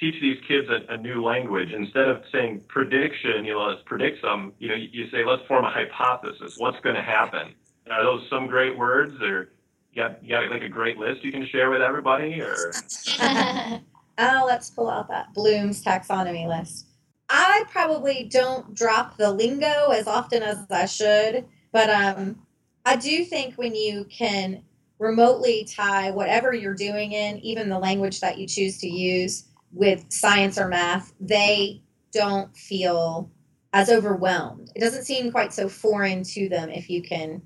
teach 0.00 0.20
these 0.20 0.38
kids 0.48 0.66
a, 0.68 0.94
a 0.94 0.96
new 0.96 1.22
language 1.22 1.72
instead 1.72 2.08
of 2.08 2.22
saying 2.32 2.62
prediction. 2.68 3.44
You 3.44 3.52
know, 3.52 3.66
let's 3.66 3.82
predict 3.84 4.20
some. 4.22 4.54
You 4.58 4.68
know, 4.68 4.74
you, 4.74 4.88
you 4.90 5.10
say 5.10 5.24
let's 5.24 5.46
form 5.46 5.64
a 5.64 5.70
hypothesis. 5.70 6.54
What's 6.56 6.80
going 6.80 6.96
to 6.96 7.02
happen? 7.02 7.54
Are 7.90 8.02
those 8.02 8.26
some 8.30 8.46
great 8.46 8.76
words, 8.76 9.14
or 9.20 9.52
you 9.92 10.02
got 10.02 10.24
you 10.24 10.30
got 10.30 10.50
like 10.50 10.62
a 10.62 10.68
great 10.68 10.96
list 10.96 11.22
you 11.22 11.30
can 11.30 11.46
share 11.46 11.70
with 11.70 11.82
everybody, 11.82 12.40
or 12.40 12.72
Oh, 14.18 14.44
let's 14.46 14.70
pull 14.70 14.90
out 14.90 15.08
that 15.08 15.32
Bloom's 15.32 15.82
taxonomy 15.82 16.46
list. 16.46 16.86
I 17.30 17.64
probably 17.70 18.28
don't 18.30 18.74
drop 18.74 19.16
the 19.16 19.32
lingo 19.32 19.90
as 19.90 20.06
often 20.06 20.42
as 20.42 20.58
I 20.70 20.84
should, 20.84 21.46
but 21.72 21.88
um, 21.88 22.36
I 22.84 22.96
do 22.96 23.24
think 23.24 23.54
when 23.54 23.74
you 23.74 24.04
can 24.10 24.62
remotely 24.98 25.64
tie 25.64 26.10
whatever 26.10 26.52
you're 26.52 26.74
doing 26.74 27.12
in, 27.12 27.38
even 27.38 27.68
the 27.68 27.78
language 27.78 28.20
that 28.20 28.36
you 28.36 28.46
choose 28.46 28.78
to 28.78 28.88
use, 28.88 29.44
with 29.72 30.06
science 30.12 30.58
or 30.58 30.68
math, 30.68 31.12
they 31.20 31.82
don't 32.12 32.56
feel 32.56 33.30
as 33.72 33.88
overwhelmed. 33.88 34.70
It 34.74 34.80
doesn't 34.80 35.04
seem 35.04 35.30
quite 35.30 35.52
so 35.52 35.68
foreign 35.68 36.24
to 36.24 36.48
them 36.48 36.70
if 36.70 36.90
you 36.90 37.02
can 37.02 37.42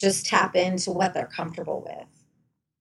just 0.00 0.26
tap 0.26 0.56
into 0.56 0.90
what 0.90 1.14
they're 1.14 1.26
comfortable 1.34 1.82
with. 1.86 2.06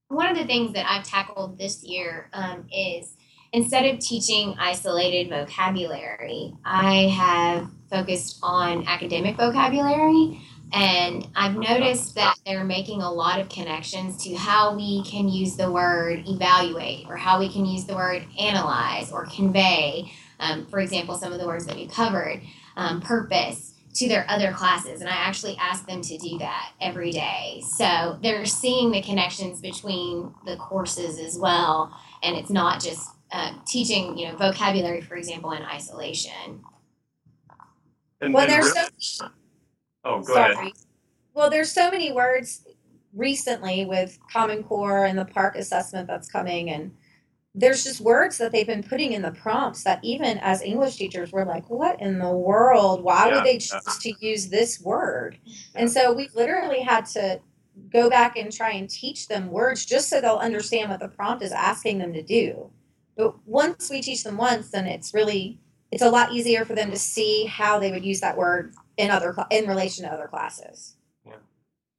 One 0.09 0.29
of 0.29 0.37
the 0.37 0.45
things 0.45 0.73
that 0.73 0.85
I've 0.89 1.05
tackled 1.05 1.57
this 1.57 1.83
year 1.83 2.29
um, 2.33 2.67
is 2.75 3.15
instead 3.53 3.85
of 3.85 3.99
teaching 3.99 4.55
isolated 4.59 5.29
vocabulary, 5.29 6.53
I 6.65 7.07
have 7.15 7.69
focused 7.89 8.39
on 8.41 8.85
academic 8.87 9.37
vocabulary. 9.37 10.41
And 10.73 11.27
I've 11.35 11.55
noticed 11.55 12.15
that 12.15 12.35
they're 12.45 12.63
making 12.63 13.01
a 13.01 13.11
lot 13.11 13.39
of 13.39 13.49
connections 13.49 14.23
to 14.23 14.35
how 14.35 14.75
we 14.75 15.03
can 15.03 15.27
use 15.27 15.57
the 15.57 15.71
word 15.71 16.23
evaluate 16.27 17.07
or 17.09 17.17
how 17.17 17.39
we 17.39 17.51
can 17.51 17.65
use 17.65 17.85
the 17.85 17.95
word 17.95 18.25
analyze 18.39 19.11
or 19.11 19.25
convey. 19.25 20.11
Um, 20.39 20.65
for 20.67 20.79
example, 20.79 21.15
some 21.15 21.33
of 21.33 21.39
the 21.39 21.45
words 21.45 21.65
that 21.65 21.75
we 21.75 21.87
covered, 21.87 22.41
um, 22.77 23.01
purpose, 23.01 23.73
to 23.95 24.07
their 24.07 24.25
other 24.29 24.53
classes. 24.53 25.01
And 25.01 25.09
I 25.09 25.13
actually 25.13 25.57
ask 25.57 25.85
them 25.85 26.01
to 26.01 26.17
do 26.17 26.37
that 26.37 26.71
every 26.79 27.11
day. 27.11 27.61
So 27.67 28.17
they're 28.23 28.45
seeing 28.45 28.91
the 28.91 29.01
connections 29.01 29.59
between 29.59 30.33
the 30.45 30.55
courses 30.55 31.19
as 31.19 31.37
well. 31.37 31.93
And 32.23 32.37
it's 32.37 32.49
not 32.49 32.81
just 32.81 33.09
uh, 33.33 33.53
teaching, 33.67 34.17
you 34.17 34.29
know, 34.29 34.37
vocabulary, 34.37 35.01
for 35.01 35.15
example, 35.15 35.51
in 35.51 35.63
isolation. 35.63 36.63
and, 38.21 38.33
Well, 38.33 38.43
and 38.43 38.51
there's 38.51 38.65
really- 38.73 38.89
so 38.97 39.27
oh, 40.05 40.21
go 40.21 40.33
Sorry. 40.33 40.53
ahead. 40.53 40.73
Well, 41.33 41.49
there's 41.49 41.71
so 41.71 41.91
many 41.91 42.11
words. 42.11 42.65
recently 43.13 43.85
with 43.85 44.19
Common 44.31 44.63
Core 44.63 45.05
and 45.05 45.19
the 45.19 45.25
PARCC 45.25 45.55
assessment 45.57 46.07
that's 46.07 46.29
coming 46.31 46.69
and 46.71 46.93
there's 47.55 47.83
just 47.83 48.01
words 48.01 48.37
that 48.39 48.51
they've 48.53 48.67
been 48.67 48.83
putting 48.83 49.13
in 49.13 49.23
the 49.23 49.31
prompts 49.31 49.83
that 49.83 49.99
even 50.03 50.37
as 50.39 50.61
English 50.61 50.97
teachers 50.97 51.31
we're 51.33 51.45
like, 51.45 51.69
what 51.69 51.99
in 52.01 52.19
the 52.19 52.29
world? 52.31 53.03
Why 53.03 53.27
Yeah, 53.27 53.35
would 53.35 53.43
they 53.43 53.57
choose 53.59 53.97
to 53.99 54.13
use 54.25 54.49
this 54.49 54.81
word? 54.81 55.39
And 55.75 55.91
so 55.91 56.13
we've 56.13 56.35
literally 56.35 56.81
had 56.81 57.05
to 57.07 57.41
go 57.91 58.09
back 58.09 58.37
and 58.37 58.51
try 58.51 58.71
and 58.71 58.89
teach 58.89 59.27
them 59.27 59.51
words 59.51 59.85
just 59.85 60.09
so 60.09 60.21
they'll 60.21 60.37
understand 60.37 60.89
what 60.91 61.01
the 61.01 61.09
prompt 61.09 61.43
is 61.43 61.51
asking 61.53 61.99
them 61.99 62.13
to 62.13 62.23
do. 62.23 62.71
But 63.17 63.35
once 63.47 63.89
we 63.89 64.01
teach 64.01 64.23
them 64.23 64.37
once, 64.37 64.71
then 64.71 64.87
it's 64.87 65.13
really 65.13 65.59
it's 65.91 66.03
a 66.03 66.09
lot 66.11 66.33
easier 66.33 66.65
for 66.65 66.75
them 66.75 66.91
to 66.91 66.97
see 66.99 67.45
how 67.47 67.79
they 67.79 67.91
would 67.91 68.05
use 68.05 68.21
that 68.21 68.37
word 68.37 68.75
in 68.97 69.09
other 69.09 69.35
in 69.49 69.67
relation 69.67 70.05
to 70.05 70.11
other 70.13 70.27
classes. 70.27 70.95
Yeah. 71.25 71.33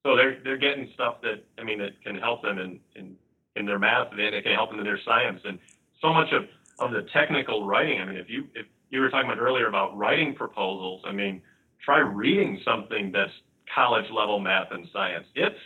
So 0.05 0.17
they're 0.17 0.39
they're 0.45 0.59
getting 0.59 0.91
stuff 0.95 1.21
that 1.23 1.45
I 1.59 1.65
mean 1.65 1.79
that 1.79 2.03
can 2.03 2.17
help 2.17 2.43
them 2.43 2.59
in 2.59 2.81
in, 2.97 3.17
in 3.57 3.67
their 3.67 3.79
math 3.79 4.13
and 4.13 4.21
it 4.21 4.43
can 4.43 4.55
help 4.55 4.71
them 4.71 4.79
in 4.79 4.85
their 4.85 5.01
science 5.05 5.41
and 5.45 5.59
so 6.01 6.13
much 6.13 6.33
of, 6.33 6.45
of 6.81 6.93
the 6.93 7.09
technical 7.13 7.67
writing. 7.67 8.01
I 8.01 8.05
mean, 8.05 8.17
if 8.17 8.29
you 8.29 8.49
if 8.55 8.67
you 8.91 9.01
were 9.01 9.11
talking 9.11 9.31
about 9.31 9.41
earlier 9.41 9.69
about 9.69 9.97
writing 9.97 10.35
proposals, 10.35 11.03
I 11.07 11.13
mean, 11.13 11.43
try 11.85 11.99
reading 11.99 12.61
something 12.65 13.13
that's 13.13 13.33
college 13.75 14.11
level 14.11 14.39
math 14.39 14.73
and 14.73 14.87
science. 14.93 15.27
It's 15.35 15.59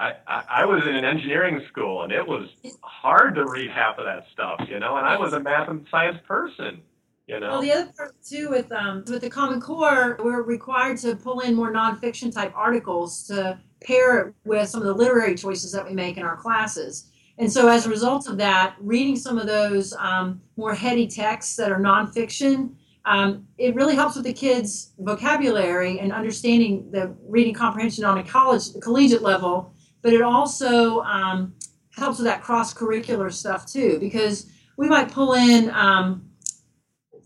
I, 0.00 0.12
I, 0.26 0.44
I 0.48 0.64
was 0.64 0.82
in 0.84 0.96
an 0.96 1.04
engineering 1.04 1.62
school 1.68 2.02
and 2.02 2.12
it 2.12 2.26
was 2.26 2.48
hard 2.82 3.36
to 3.36 3.46
read 3.46 3.70
half 3.70 3.98
of 3.98 4.06
that 4.06 4.24
stuff, 4.32 4.60
you 4.68 4.80
know, 4.80 4.96
and 4.96 5.06
I 5.06 5.16
was 5.16 5.32
a 5.32 5.40
math 5.40 5.68
and 5.68 5.86
science 5.90 6.18
person, 6.26 6.82
you 7.26 7.40
know. 7.40 7.50
Well, 7.50 7.62
the 7.62 7.72
other 7.72 7.92
part 7.96 8.14
too 8.22 8.50
with 8.50 8.70
um, 8.72 9.04
with 9.06 9.22
the 9.22 9.30
Common 9.30 9.60
Core, 9.60 10.18
we're 10.22 10.42
required 10.42 10.98
to 10.98 11.16
pull 11.16 11.40
in 11.40 11.54
more 11.54 11.72
nonfiction 11.72 12.32
type 12.32 12.52
articles 12.54 13.26
to 13.28 13.58
pair 13.82 14.20
it 14.20 14.34
with 14.44 14.68
some 14.68 14.80
of 14.80 14.86
the 14.86 14.94
literary 14.94 15.34
choices 15.34 15.72
that 15.72 15.86
we 15.86 15.92
make 15.92 16.16
in 16.16 16.22
our 16.22 16.36
classes. 16.36 17.10
And 17.38 17.50
so, 17.50 17.68
as 17.68 17.86
a 17.86 17.90
result 17.90 18.28
of 18.28 18.36
that, 18.38 18.76
reading 18.78 19.16
some 19.16 19.38
of 19.38 19.46
those 19.46 19.92
um, 19.94 20.40
more 20.56 20.74
heady 20.74 21.06
texts 21.06 21.56
that 21.56 21.72
are 21.72 21.80
nonfiction, 21.80 22.74
um, 23.06 23.46
it 23.58 23.74
really 23.74 23.94
helps 23.94 24.16
with 24.16 24.24
the 24.24 24.32
kids' 24.32 24.92
vocabulary 24.98 25.98
and 26.00 26.12
understanding 26.12 26.90
the 26.90 27.14
reading 27.26 27.54
comprehension 27.54 28.04
on 28.04 28.18
a 28.18 28.22
college 28.22 28.64
collegiate 28.80 29.22
level. 29.22 29.74
But 30.02 30.12
it 30.12 30.22
also 30.22 31.00
um, 31.00 31.54
helps 31.96 32.18
with 32.18 32.26
that 32.26 32.42
cross 32.42 32.74
curricular 32.74 33.32
stuff 33.32 33.66
too, 33.66 33.98
because 33.98 34.50
we 34.76 34.88
might 34.88 35.10
pull 35.10 35.32
in. 35.32 35.70
Um, 35.70 36.23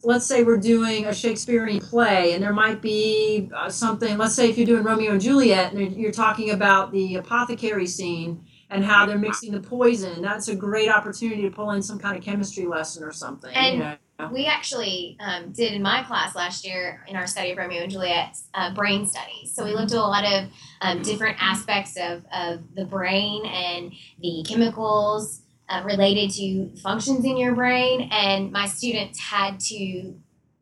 let's 0.02 0.26
say 0.26 0.44
we're 0.44 0.58
doing 0.58 1.06
a 1.06 1.14
Shakespearean 1.14 1.80
play, 1.80 2.32
and 2.32 2.42
there 2.42 2.52
might 2.52 2.80
be 2.80 3.50
uh, 3.54 3.68
something. 3.68 4.16
Let's 4.18 4.34
say 4.34 4.48
if 4.48 4.56
you're 4.56 4.66
doing 4.66 4.84
Romeo 4.84 5.12
and 5.12 5.20
Juliet, 5.20 5.72
and 5.72 5.96
you're 5.96 6.12
talking 6.12 6.50
about 6.50 6.92
the 6.92 7.16
apothecary 7.16 7.86
scene 7.86 8.44
and 8.70 8.84
how 8.84 9.06
they're 9.06 9.18
mixing 9.18 9.52
the 9.52 9.60
poison. 9.60 10.20
That's 10.20 10.48
a 10.48 10.54
great 10.54 10.90
opportunity 10.90 11.42
to 11.42 11.50
pull 11.50 11.70
in 11.70 11.82
some 11.82 11.98
kind 11.98 12.16
of 12.16 12.22
chemistry 12.22 12.66
lesson 12.66 13.02
or 13.02 13.12
something. 13.12 13.54
And- 13.54 13.74
you 13.74 13.82
know? 13.82 13.96
We 14.32 14.46
actually 14.46 15.16
um, 15.20 15.52
did 15.52 15.74
in 15.74 15.80
my 15.80 16.02
class 16.02 16.34
last 16.34 16.66
year 16.66 17.04
in 17.06 17.14
our 17.14 17.28
study 17.28 17.52
of 17.52 17.58
Romeo 17.58 17.82
and 17.82 17.90
Juliet 17.90 18.36
uh, 18.52 18.74
brain 18.74 19.06
studies. 19.06 19.54
So 19.54 19.64
we 19.64 19.72
looked 19.72 19.92
at 19.92 19.98
a 19.98 20.00
lot 20.00 20.24
of 20.24 20.48
um, 20.80 21.02
different 21.02 21.36
aspects 21.40 21.96
of, 21.96 22.24
of 22.32 22.74
the 22.74 22.84
brain 22.84 23.46
and 23.46 23.92
the 24.20 24.44
chemicals 24.44 25.42
uh, 25.68 25.82
related 25.84 26.30
to 26.32 26.70
functions 26.82 27.24
in 27.24 27.36
your 27.36 27.54
brain. 27.54 28.08
And 28.12 28.50
my 28.52 28.66
students 28.66 29.18
had 29.20 29.60
to 29.60 30.14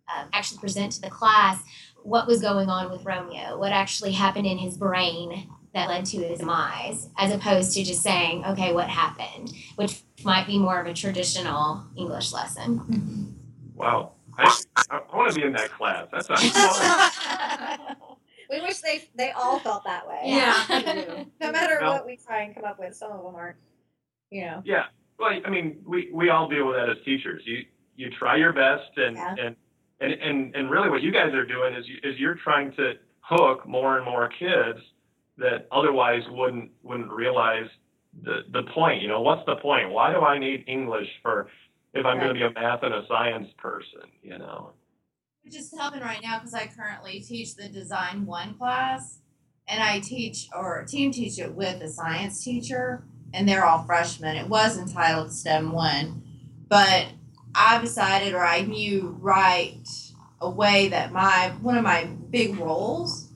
um, 0.08 0.28
actually 0.32 0.58
present 0.58 0.92
to 0.92 1.00
the 1.00 1.10
class 1.10 1.62
what 2.02 2.26
was 2.26 2.40
going 2.40 2.68
on 2.68 2.90
with 2.90 3.04
Romeo, 3.04 3.58
what 3.58 3.72
actually 3.72 4.12
happened 4.12 4.46
in 4.46 4.58
his 4.58 4.76
brain 4.76 5.48
that 5.74 5.88
led 5.88 6.04
to 6.06 6.18
his 6.18 6.38
demise, 6.38 7.08
as 7.18 7.32
opposed 7.32 7.74
to 7.74 7.82
just 7.84 8.02
saying, 8.02 8.44
okay, 8.44 8.72
what 8.72 8.88
happened, 8.88 9.52
which 9.74 10.02
might 10.24 10.46
be 10.46 10.58
more 10.58 10.80
of 10.80 10.86
a 10.86 10.94
traditional 10.94 11.84
English 11.96 12.32
lesson. 12.32 13.36
Wow. 13.74 14.12
I, 14.38 14.54
I, 14.90 15.00
I 15.12 15.16
want 15.16 15.32
to 15.32 15.38
be 15.40 15.46
in 15.46 15.52
that 15.54 15.70
class. 15.72 16.06
That's 16.12 16.26
sounds 16.28 16.50
fun. 16.50 17.96
we 18.50 18.60
wish 18.60 18.78
they 18.80 19.04
they 19.16 19.30
all 19.32 19.58
felt 19.60 19.84
that 19.84 20.06
way. 20.06 20.20
Yeah, 20.24 20.64
Yeah. 20.68 20.82
they 20.82 21.04
do. 21.04 21.26
No 21.40 21.52
matter 21.52 21.78
No. 21.80 21.92
what 21.92 22.06
we 22.06 22.16
try 22.16 22.42
and 22.42 22.54
come 22.54 22.64
up 22.64 22.78
with, 22.78 22.94
some 22.94 23.10
of 23.12 23.22
them 23.24 23.34
aren't. 23.34 23.56
You 24.30 24.42
know. 24.42 24.62
Yeah. 24.64 24.84
Well, 25.18 25.30
I 25.44 25.48
mean, 25.50 25.78
we, 25.86 26.10
we 26.12 26.28
all 26.30 26.48
deal 26.48 26.66
with 26.66 26.76
that 26.76 26.90
as 26.90 26.96
teachers. 27.04 27.42
You 27.46 27.64
you 27.96 28.10
try 28.18 28.36
your 28.36 28.52
best, 28.52 28.90
and 28.96 29.16
Yeah. 29.16 29.34
and, 29.38 29.56
and 30.00 30.12
and 30.12 30.54
and 30.54 30.70
really, 30.70 30.90
what 30.90 31.02
you 31.02 31.12
guys 31.12 31.32
are 31.32 31.46
doing 31.46 31.74
is 31.74 31.86
you, 31.86 31.96
is 32.02 32.18
you're 32.18 32.34
trying 32.34 32.72
to 32.76 32.94
hook 33.20 33.66
more 33.66 33.96
and 33.96 34.04
more 34.04 34.28
kids 34.38 34.78
that 35.38 35.66
otherwise 35.72 36.22
wouldn't 36.30 36.70
wouldn't 36.82 37.10
realize 37.10 37.68
the 38.22 38.40
the 38.52 38.62
point. 38.74 39.02
You 39.02 39.08
know, 39.08 39.20
what's 39.20 39.44
the 39.46 39.56
point? 39.56 39.90
Why 39.90 40.12
do 40.12 40.20
I 40.20 40.38
need 40.38 40.64
English 40.66 41.08
for 41.22 41.48
if 41.94 42.04
I'm 42.04 42.18
going 42.18 42.28
to 42.28 42.34
be 42.34 42.42
a 42.42 42.50
math 42.52 42.82
and 42.82 42.94
a 42.94 43.02
science 43.08 43.48
person? 43.58 44.10
You 44.22 44.38
know. 44.38 44.72
Which 45.44 45.56
is 45.56 45.72
helping 45.78 46.00
right 46.00 46.20
now 46.22 46.38
because 46.38 46.54
I 46.54 46.66
currently 46.66 47.20
teach 47.20 47.54
the 47.54 47.68
Design 47.68 48.26
One 48.26 48.54
class, 48.54 49.20
and 49.68 49.82
I 49.82 50.00
teach 50.00 50.48
or 50.54 50.84
team 50.84 51.12
teach 51.12 51.38
it 51.38 51.54
with 51.54 51.80
a 51.80 51.88
science 51.88 52.42
teacher, 52.42 53.04
and 53.32 53.48
they're 53.48 53.64
all 53.64 53.84
freshmen. 53.84 54.36
It 54.36 54.48
was 54.48 54.78
entitled 54.78 55.32
STEM 55.32 55.72
One, 55.72 56.22
but 56.68 57.06
I 57.54 57.80
decided 57.80 58.34
or 58.34 58.44
I 58.44 58.62
knew 58.62 59.16
right 59.20 59.82
away 60.40 60.88
that 60.88 61.12
my 61.12 61.52
one 61.62 61.76
of 61.78 61.84
my 61.84 62.04
big 62.30 62.58
roles 62.58 63.32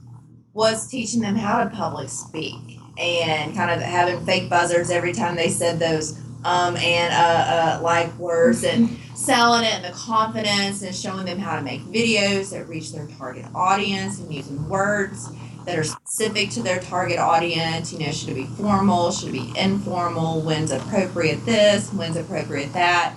was 0.52 0.88
teaching 0.88 1.20
them 1.22 1.36
how 1.36 1.64
to 1.64 1.70
public 1.70 2.08
speak 2.08 2.78
and 2.98 3.54
kind 3.54 3.70
of 3.70 3.80
having 3.80 4.24
fake 4.26 4.50
buzzards 4.50 4.90
every 4.90 5.12
time 5.12 5.36
they 5.36 5.48
said 5.48 5.78
those 5.78 6.18
um 6.44 6.76
and 6.76 7.14
uh, 7.14 7.76
uh 7.76 7.80
like 7.82 8.12
words 8.18 8.64
and 8.64 8.98
selling 9.14 9.64
it 9.64 9.74
and 9.74 9.84
the 9.84 9.92
confidence 9.92 10.82
and 10.82 10.94
showing 10.94 11.24
them 11.24 11.38
how 11.38 11.56
to 11.56 11.62
make 11.62 11.80
videos 11.82 12.50
that 12.50 12.68
reach 12.68 12.92
their 12.92 13.06
target 13.18 13.46
audience 13.54 14.18
and 14.18 14.32
using 14.32 14.68
words 14.68 15.30
that 15.66 15.78
are 15.78 15.84
specific 15.84 16.50
to 16.50 16.62
their 16.62 16.80
target 16.80 17.18
audience. 17.18 17.92
You 17.92 18.00
know, 18.00 18.12
should 18.12 18.30
it 18.30 18.34
be 18.34 18.46
formal? 18.46 19.10
Should 19.10 19.30
it 19.30 19.32
be 19.32 19.52
informal? 19.58 20.40
When's 20.40 20.70
appropriate 20.70 21.44
this? 21.44 21.92
When's 21.92 22.16
appropriate 22.16 22.72
that? 22.72 23.14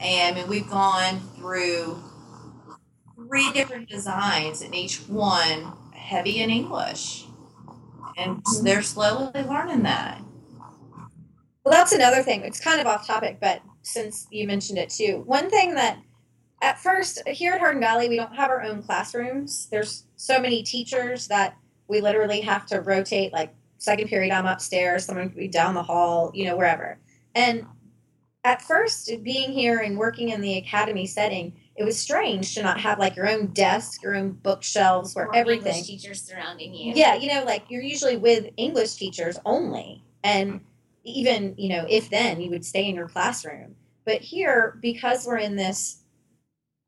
And 0.00 0.36
I 0.36 0.40
mean, 0.40 0.48
we've 0.48 0.68
gone 0.68 1.20
through 1.36 2.02
three 3.16 3.50
different 3.52 3.88
designs, 3.88 4.62
and 4.62 4.74
each 4.74 4.98
one 5.08 5.72
heavy 5.92 6.40
in 6.40 6.50
English. 6.50 7.24
And 8.16 8.42
mm-hmm. 8.42 8.64
they're 8.64 8.82
slowly 8.82 9.42
learning 9.42 9.82
that. 9.82 10.20
Well, 11.64 11.74
that's 11.74 11.92
another 11.92 12.22
thing. 12.22 12.42
It's 12.42 12.60
kind 12.60 12.80
of 12.80 12.86
off 12.86 13.06
topic, 13.06 13.38
but 13.40 13.60
since 13.82 14.26
you 14.30 14.46
mentioned 14.46 14.78
it 14.78 14.90
too, 14.90 15.22
one 15.26 15.50
thing 15.50 15.74
that 15.74 15.98
at 16.62 16.80
first 16.80 17.26
here 17.28 17.52
at 17.52 17.60
Hardin 17.60 17.80
Valley, 17.80 18.08
we 18.08 18.16
don't 18.16 18.34
have 18.34 18.50
our 18.50 18.62
own 18.62 18.82
classrooms. 18.82 19.68
There's 19.70 20.04
so 20.16 20.40
many 20.40 20.62
teachers 20.62 21.28
that 21.28 21.56
we 21.88 22.00
literally 22.00 22.40
have 22.42 22.66
to 22.66 22.80
rotate. 22.80 23.32
Like 23.32 23.54
second 23.78 24.08
period, 24.08 24.32
I'm 24.32 24.46
upstairs, 24.46 25.04
someone 25.04 25.28
could 25.28 25.38
be 25.38 25.48
down 25.48 25.74
the 25.74 25.82
hall, 25.82 26.30
you 26.34 26.44
know, 26.46 26.56
wherever. 26.56 26.98
And 27.34 27.66
at 28.44 28.62
first, 28.62 29.10
being 29.22 29.52
here 29.52 29.78
and 29.78 29.98
working 29.98 30.28
in 30.30 30.40
the 30.40 30.56
academy 30.58 31.06
setting, 31.06 31.54
it 31.76 31.84
was 31.84 31.98
strange 31.98 32.54
to 32.54 32.62
not 32.62 32.80
have 32.80 32.98
like 32.98 33.16
your 33.16 33.28
own 33.28 33.48
desk, 33.48 34.02
your 34.02 34.16
own 34.16 34.32
bookshelves, 34.32 35.14
where 35.14 35.26
Or 35.26 35.36
everything. 35.36 35.74
English 35.74 35.86
teachers 35.86 36.22
surrounding 36.22 36.74
you. 36.74 36.92
Yeah, 36.94 37.14
you 37.14 37.28
know, 37.28 37.44
like 37.44 37.64
you're 37.68 37.82
usually 37.82 38.16
with 38.16 38.46
English 38.56 38.94
teachers 38.94 39.38
only. 39.44 40.02
And 40.24 40.60
even, 41.04 41.54
you 41.56 41.68
know, 41.68 41.86
if 41.88 42.10
then 42.10 42.40
you 42.40 42.50
would 42.50 42.64
stay 42.64 42.88
in 42.88 42.94
your 42.94 43.08
classroom. 43.08 43.76
But 44.04 44.20
here, 44.22 44.78
because 44.80 45.26
we're 45.26 45.38
in 45.38 45.56
this 45.56 46.02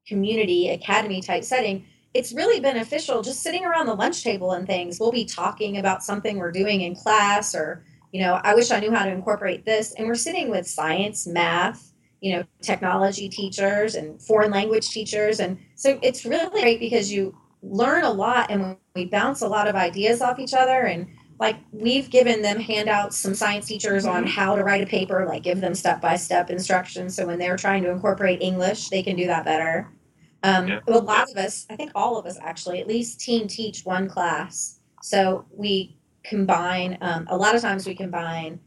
community 0.07 0.71
academy 0.71 1.21
type 1.21 1.45
setting, 1.45 1.85
it's 2.13 2.33
really 2.33 2.61
beneficial 2.61 3.23
just 3.23 3.43
sitting 3.43 3.65
around 3.65 3.87
the 3.87 3.95
lunch 3.95 4.25
table 4.25 4.53
and 4.53 4.67
things. 4.67 4.99
We'll 4.99 5.13
be 5.13 5.25
talking 5.25 5.79
about 5.79 6.03
something 6.03 6.39
we're 6.39 6.51
doing 6.51 6.81
in 6.81 6.97
class 6.97 7.55
or, 7.55 7.85
you 8.13 8.21
know, 8.21 8.41
I 8.43 8.55
wish 8.55 8.71
I 8.71 8.81
knew 8.81 8.91
how 8.91 9.05
to 9.05 9.13
incorporate 9.13 9.65
this. 9.65 9.95
And 9.95 10.07
we're 10.07 10.17
sitting 10.17 10.51
with 10.51 10.67
science, 10.67 11.27
math, 11.27 11.93
you 12.21 12.37
know, 12.37 12.45
technology 12.63 13.29
teachers 13.29 13.95
and 13.95 14.21
foreign 14.21 14.51
language 14.51 14.91
teachers. 14.91 15.39
And 15.39 15.59
so 15.77 15.99
it's 16.03 16.25
really 16.25 16.61
great 16.61 16.81
because 16.81 17.13
you 17.13 17.37
learn 17.63 18.05
a 18.05 18.11
lot 18.11 18.51
and 18.51 18.77
we 18.95 19.05
bounce 19.05 19.43
a 19.43 19.49
lot 19.49 19.69
of 19.69 19.77
ideas 19.77 20.21
off 20.21 20.39
each 20.39 20.55
other 20.55 20.87
and 20.87 21.07
like 21.39 21.57
we've 21.73 22.11
given 22.11 22.43
them 22.43 22.59
handouts 22.59 23.17
some 23.19 23.35
science 23.35 23.67
teachers 23.67 24.05
on 24.05 24.25
mm-hmm. 24.25 24.33
how 24.33 24.57
to 24.57 24.65
write 24.65 24.83
a 24.83 24.87
paper 24.87 25.27
like 25.27 25.43
give 25.43 25.61
them 25.61 25.75
step 25.75 26.01
by 26.01 26.17
step 26.17 26.49
instructions 26.49 27.15
so 27.15 27.27
when 27.27 27.39
they're 27.39 27.59
trying 27.59 27.83
to 27.83 27.91
incorporate 27.91 28.41
english 28.41 28.89
they 28.89 29.03
can 29.03 29.15
do 29.15 29.27
that 29.27 29.45
better 29.45 29.91
um, 30.43 30.69
Yeah. 30.69 30.81
a 30.89 30.99
lot 30.99 31.31
of 31.31 31.37
us 31.37 31.67
i 31.71 31.77
think 31.77 31.91
all 31.95 32.17
of 32.19 32.27
us 32.27 32.39
actually 32.41 32.81
at 32.81 32.87
least 32.89 33.21
team 33.21 33.47
teach 33.47 33.85
one 33.85 34.09
class 34.09 34.81
so 35.03 35.45
we 35.51 35.97
combine 36.25 36.99
um, 37.01 37.27
a 37.31 37.37
lot 37.37 37.55
of 37.55 37.63
times 37.63 37.87
we 37.87 37.95
combine 37.95 38.61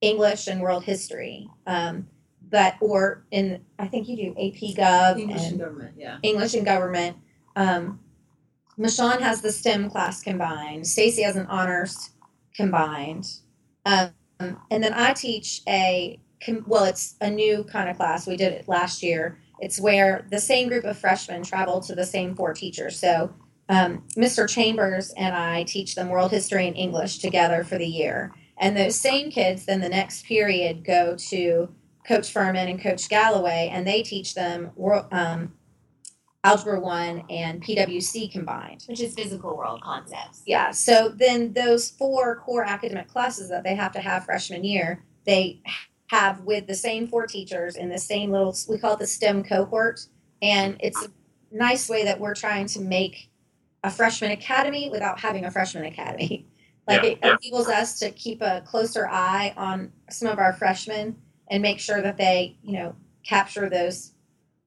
english 0.00 0.46
and 0.46 0.60
world 0.60 0.84
history 0.84 1.48
um, 1.66 2.06
but 2.50 2.74
or 2.80 3.24
in 3.30 3.60
i 3.78 3.86
think 3.86 4.08
you 4.08 4.16
do 4.16 4.30
ap 4.32 4.60
gov 4.76 5.18
English 5.18 5.42
and 5.42 5.52
and 5.52 5.60
government, 5.60 5.94
yeah. 5.96 6.18
English 6.22 6.54
and 6.54 6.64
government. 6.64 7.16
Um, 7.56 8.00
Michonne 8.78 9.20
has 9.20 9.40
the 9.40 9.52
STEM 9.52 9.90
class 9.90 10.20
combined. 10.22 10.86
Stacy 10.86 11.22
has 11.22 11.36
an 11.36 11.46
honors 11.46 12.10
combined. 12.56 13.26
Um, 13.86 14.10
and 14.40 14.82
then 14.82 14.92
I 14.92 15.12
teach 15.12 15.62
a, 15.68 16.18
well, 16.66 16.84
it's 16.84 17.14
a 17.20 17.30
new 17.30 17.64
kind 17.64 17.88
of 17.88 17.96
class. 17.96 18.26
We 18.26 18.36
did 18.36 18.52
it 18.52 18.68
last 18.68 19.02
year. 19.02 19.38
It's 19.60 19.80
where 19.80 20.26
the 20.30 20.40
same 20.40 20.68
group 20.68 20.84
of 20.84 20.98
freshmen 20.98 21.42
travel 21.42 21.80
to 21.82 21.94
the 21.94 22.04
same 22.04 22.34
four 22.34 22.54
teachers. 22.54 22.98
So 22.98 23.32
um, 23.68 24.04
Mr. 24.16 24.48
Chambers 24.48 25.12
and 25.16 25.34
I 25.34 25.64
teach 25.64 25.94
them 25.94 26.08
world 26.08 26.30
history 26.30 26.66
and 26.66 26.76
English 26.76 27.18
together 27.18 27.64
for 27.64 27.78
the 27.78 27.86
year. 27.86 28.32
And 28.58 28.76
those 28.76 28.96
same 28.96 29.30
kids, 29.30 29.66
then 29.66 29.80
the 29.80 29.88
next 29.88 30.26
period, 30.26 30.84
go 30.84 31.16
to 31.30 31.74
Coach 32.06 32.30
Furman 32.30 32.68
and 32.68 32.80
Coach 32.80 33.08
Galloway, 33.08 33.70
and 33.72 33.86
they 33.86 34.02
teach 34.02 34.34
them 34.34 34.70
world, 34.76 35.06
um, 35.10 35.54
Algebra 36.44 36.78
1 36.78 37.24
and 37.30 37.62
PWC 37.62 38.30
combined. 38.30 38.84
Which 38.86 39.00
is 39.00 39.14
physical 39.14 39.56
world 39.56 39.80
concepts. 39.80 40.42
Yeah, 40.46 40.72
so 40.72 41.08
then 41.08 41.54
those 41.54 41.90
four 41.90 42.36
core 42.36 42.64
academic 42.64 43.08
classes 43.08 43.48
that 43.48 43.64
they 43.64 43.74
have 43.74 43.92
to 43.92 44.00
have 44.00 44.26
freshman 44.26 44.62
year, 44.62 45.02
they 45.24 45.62
have 46.14 46.40
with 46.42 46.66
the 46.66 46.74
same 46.74 47.08
four 47.08 47.26
teachers 47.26 47.76
in 47.76 47.88
the 47.88 47.98
same 47.98 48.30
little, 48.30 48.54
we 48.68 48.78
call 48.78 48.94
it 48.94 49.00
the 49.00 49.06
STEM 49.06 49.42
cohort. 49.42 50.06
And 50.42 50.76
it's 50.80 51.04
a 51.04 51.08
nice 51.50 51.88
way 51.88 52.04
that 52.04 52.20
we're 52.20 52.34
trying 52.34 52.66
to 52.66 52.80
make 52.80 53.30
a 53.82 53.90
freshman 53.90 54.30
academy 54.30 54.90
without 54.90 55.18
having 55.18 55.44
a 55.44 55.50
freshman 55.50 55.84
academy. 55.84 56.46
Like 56.86 57.02
Yeah, 57.02 57.10
it 57.12 57.18
yeah. 57.22 57.36
enables 57.40 57.68
us 57.68 57.98
to 58.00 58.10
keep 58.10 58.42
a 58.42 58.60
closer 58.66 59.08
eye 59.08 59.54
on 59.56 59.90
some 60.10 60.28
of 60.28 60.38
our 60.38 60.52
freshmen 60.52 61.16
and 61.50 61.62
make 61.62 61.80
sure 61.80 62.02
that 62.02 62.18
they, 62.18 62.58
you 62.62 62.74
know, 62.74 62.94
capture 63.26 63.70
those 63.70 64.12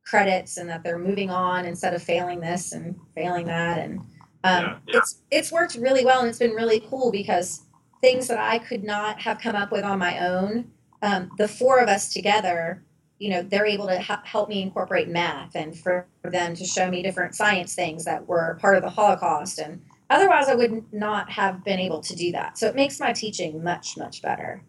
credits 0.04 0.58
and 0.58 0.68
that 0.68 0.82
they're 0.84 0.98
moving 0.98 1.30
on 1.30 1.66
instead 1.66 1.94
of 1.94 2.02
failing 2.02 2.40
this 2.40 2.72
and 2.72 2.96
failing 3.14 3.46
that 3.46 3.78
and 3.78 4.00
um, 4.00 4.64
Yeah, 4.64 4.78
it's 4.88 5.22
it's 5.30 5.52
worked 5.52 5.76
really 5.76 6.04
well 6.04 6.22
and 6.22 6.30
it's 6.30 6.40
been 6.40 6.56
really 6.56 6.80
cool 6.90 7.12
because 7.12 7.68
things 8.02 8.28
that 8.30 8.40
I 8.40 8.58
could 8.58 8.84
not 8.84 9.22
have 9.22 9.38
come 9.40 9.56
up 9.56 9.72
with 9.72 9.84
on 9.84 10.00
my 10.00 10.18
own, 10.28 10.72
um, 11.02 11.30
the 11.38 11.48
four 11.48 11.80
of 11.80 11.90
us 11.90 12.12
together, 12.14 12.84
you 13.20 13.30
know, 13.30 13.42
they're 13.42 13.66
able 13.66 13.88
to 13.88 14.00
ha- 14.00 14.22
help 14.26 14.50
me 14.50 14.62
incorporate 14.62 15.08
math 15.08 15.56
and 15.56 15.78
for 15.78 16.08
them 16.24 16.56
to 16.56 16.66
show 16.66 16.90
me 16.90 17.02
different 17.02 17.36
science 17.36 17.74
things 17.74 18.06
that 18.06 18.28
were 18.28 18.58
part 18.62 18.78
of 18.78 18.84
the 18.84 18.90
Holocaust 18.90 19.60
and 19.60 19.82
otherwise 20.10 20.48
I 20.48 20.56
would 20.56 20.94
not 20.94 21.30
have 21.32 21.64
been 21.64 21.80
able 21.80 22.02
to 22.02 22.16
do 22.16 22.32
that. 22.32 22.58
So 22.58 22.68
it 22.68 22.76
makes 22.76 23.00
my 23.00 23.14
teaching 23.14 23.64
much 23.64 23.98
much 23.98 24.22
better. 24.22 24.64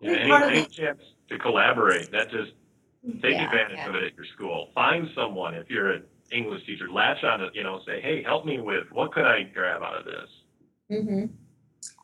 Yeah, 0.00 0.10
think 0.10 0.20
any, 0.22 0.58
any 0.58 0.66
chance 0.66 1.00
to 1.28 1.38
collaborate, 1.38 2.10
that 2.12 2.30
just 2.30 2.52
take 3.22 3.32
Yeah, 3.32 3.46
advantage 3.46 3.78
yeah. 3.78 3.88
of 3.88 3.94
it 3.94 4.04
at 4.04 4.14
your 4.16 4.26
school. 4.34 4.70
Find 4.74 5.08
someone 5.14 5.54
if 5.54 5.70
you're 5.70 5.92
an 5.92 6.04
English 6.32 6.66
teacher, 6.66 6.90
latch 6.90 7.22
on 7.24 7.38
to, 7.40 7.48
you 7.54 7.62
know, 7.62 7.80
say, 7.86 8.00
hey, 8.00 8.22
help 8.22 8.44
me 8.44 8.60
with 8.60 8.84
what 8.92 9.12
could 9.12 9.24
I 9.24 9.44
grab 9.44 9.82
out 9.82 9.96
of 9.98 10.04
this? 10.04 10.28
Mm-hmm. 10.92 11.26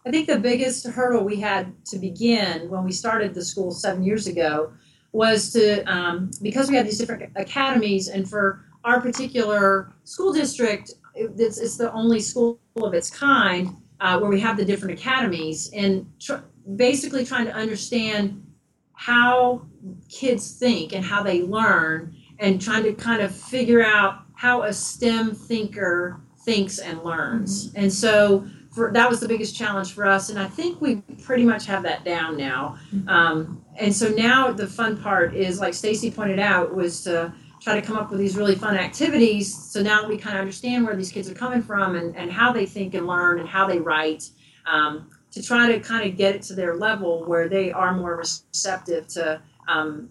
I 0.06 0.10
think 0.10 0.28
the 0.28 0.38
biggest 0.38 0.86
hurdle 0.86 1.24
we 1.24 1.40
had 1.40 1.84
to 1.86 1.98
begin 1.98 2.70
when 2.70 2.84
we 2.84 2.92
started 2.92 3.34
the 3.34 3.44
school 3.44 3.70
seven 3.70 4.02
years 4.02 4.26
ago 4.26 4.72
was 5.12 5.52
to 5.52 5.82
um, 5.84 6.30
because 6.40 6.70
we 6.70 6.76
had 6.76 6.86
these 6.86 6.98
different 6.98 7.32
academies, 7.36 8.08
and 8.08 8.28
for 8.28 8.64
our 8.84 9.00
particular 9.00 9.92
school 10.04 10.32
district, 10.32 10.92
it's, 11.14 11.58
it's 11.58 11.76
the 11.76 11.92
only 11.92 12.20
school 12.20 12.60
of 12.76 12.94
its 12.94 13.10
kind 13.10 13.76
uh, 14.00 14.18
where 14.18 14.30
we 14.30 14.40
have 14.40 14.56
the 14.56 14.64
different 14.64 14.98
academies, 14.98 15.70
and 15.74 16.10
tr- 16.18 16.44
basically 16.76 17.24
trying 17.24 17.44
to 17.44 17.52
understand 17.52 18.46
how 18.94 19.62
kids 20.08 20.58
think 20.58 20.92
and 20.92 21.04
how 21.04 21.22
they 21.22 21.42
learn, 21.42 22.14
and 22.38 22.60
trying 22.60 22.84
to 22.84 22.94
kind 22.94 23.20
of 23.20 23.34
figure 23.34 23.84
out 23.84 24.22
how 24.34 24.62
a 24.62 24.72
STEM 24.72 25.34
thinker 25.34 26.20
thinks 26.44 26.78
and 26.78 27.02
learns, 27.02 27.72
and 27.74 27.92
so 27.92 28.46
for 28.72 28.92
that 28.92 29.08
was 29.10 29.20
the 29.20 29.28
biggest 29.28 29.56
challenge 29.56 29.92
for 29.92 30.06
us 30.06 30.30
and 30.30 30.38
i 30.38 30.46
think 30.46 30.80
we 30.80 31.02
pretty 31.20 31.44
much 31.44 31.66
have 31.66 31.82
that 31.82 32.04
down 32.04 32.36
now. 32.36 32.78
Um, 33.06 33.64
and 33.76 33.94
so 33.94 34.08
now 34.08 34.50
the 34.52 34.66
fun 34.66 35.00
part 35.00 35.34
is 35.34 35.60
like 35.60 35.74
stacy 35.74 36.10
pointed 36.10 36.38
out 36.38 36.74
was 36.74 37.04
to 37.04 37.32
try 37.60 37.78
to 37.78 37.82
come 37.82 37.96
up 37.96 38.10
with 38.10 38.18
these 38.18 38.36
really 38.36 38.54
fun 38.54 38.76
activities. 38.76 39.54
So 39.54 39.82
now 39.82 40.08
we 40.08 40.16
kind 40.16 40.36
of 40.36 40.40
understand 40.40 40.84
where 40.84 40.96
these 40.96 41.12
kids 41.12 41.30
are 41.30 41.34
coming 41.34 41.62
from 41.62 41.94
and, 41.94 42.16
and 42.16 42.32
how 42.32 42.52
they 42.52 42.66
think 42.66 42.94
and 42.94 43.06
learn 43.06 43.38
and 43.38 43.48
how 43.48 43.66
they 43.66 43.78
write 43.78 44.30
um, 44.66 45.10
to 45.30 45.42
try 45.42 45.70
to 45.70 45.78
kind 45.78 46.08
of 46.10 46.16
get 46.16 46.34
it 46.34 46.42
to 46.42 46.54
their 46.54 46.76
level 46.76 47.24
where 47.26 47.48
they 47.48 47.70
are 47.70 47.94
more 47.94 48.16
receptive 48.16 49.06
to 49.08 49.40
um, 49.68 50.10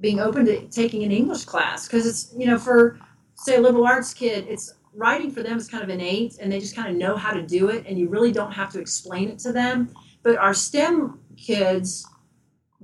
being 0.00 0.20
open 0.20 0.44
to 0.46 0.66
taking 0.68 1.04
an 1.04 1.12
english 1.12 1.44
class. 1.44 1.86
Because 1.86 2.06
it's 2.06 2.34
you 2.36 2.46
know 2.46 2.58
for 2.58 2.98
say 3.34 3.56
a 3.56 3.60
liberal 3.60 3.86
arts 3.86 4.14
kid 4.14 4.46
it's 4.48 4.74
writing 4.96 5.30
for 5.30 5.42
them 5.42 5.58
is 5.58 5.68
kind 5.68 5.84
of 5.84 5.90
innate 5.90 6.38
and 6.40 6.50
they 6.50 6.58
just 6.58 6.74
kind 6.74 6.88
of 6.88 6.96
know 6.96 7.16
how 7.16 7.32
to 7.32 7.42
do 7.42 7.68
it 7.68 7.84
and 7.86 7.98
you 7.98 8.08
really 8.08 8.32
don't 8.32 8.52
have 8.52 8.72
to 8.72 8.80
explain 8.80 9.28
it 9.28 9.38
to 9.40 9.52
them. 9.52 9.90
But 10.22 10.38
our 10.38 10.54
stem 10.54 11.20
kids 11.36 12.06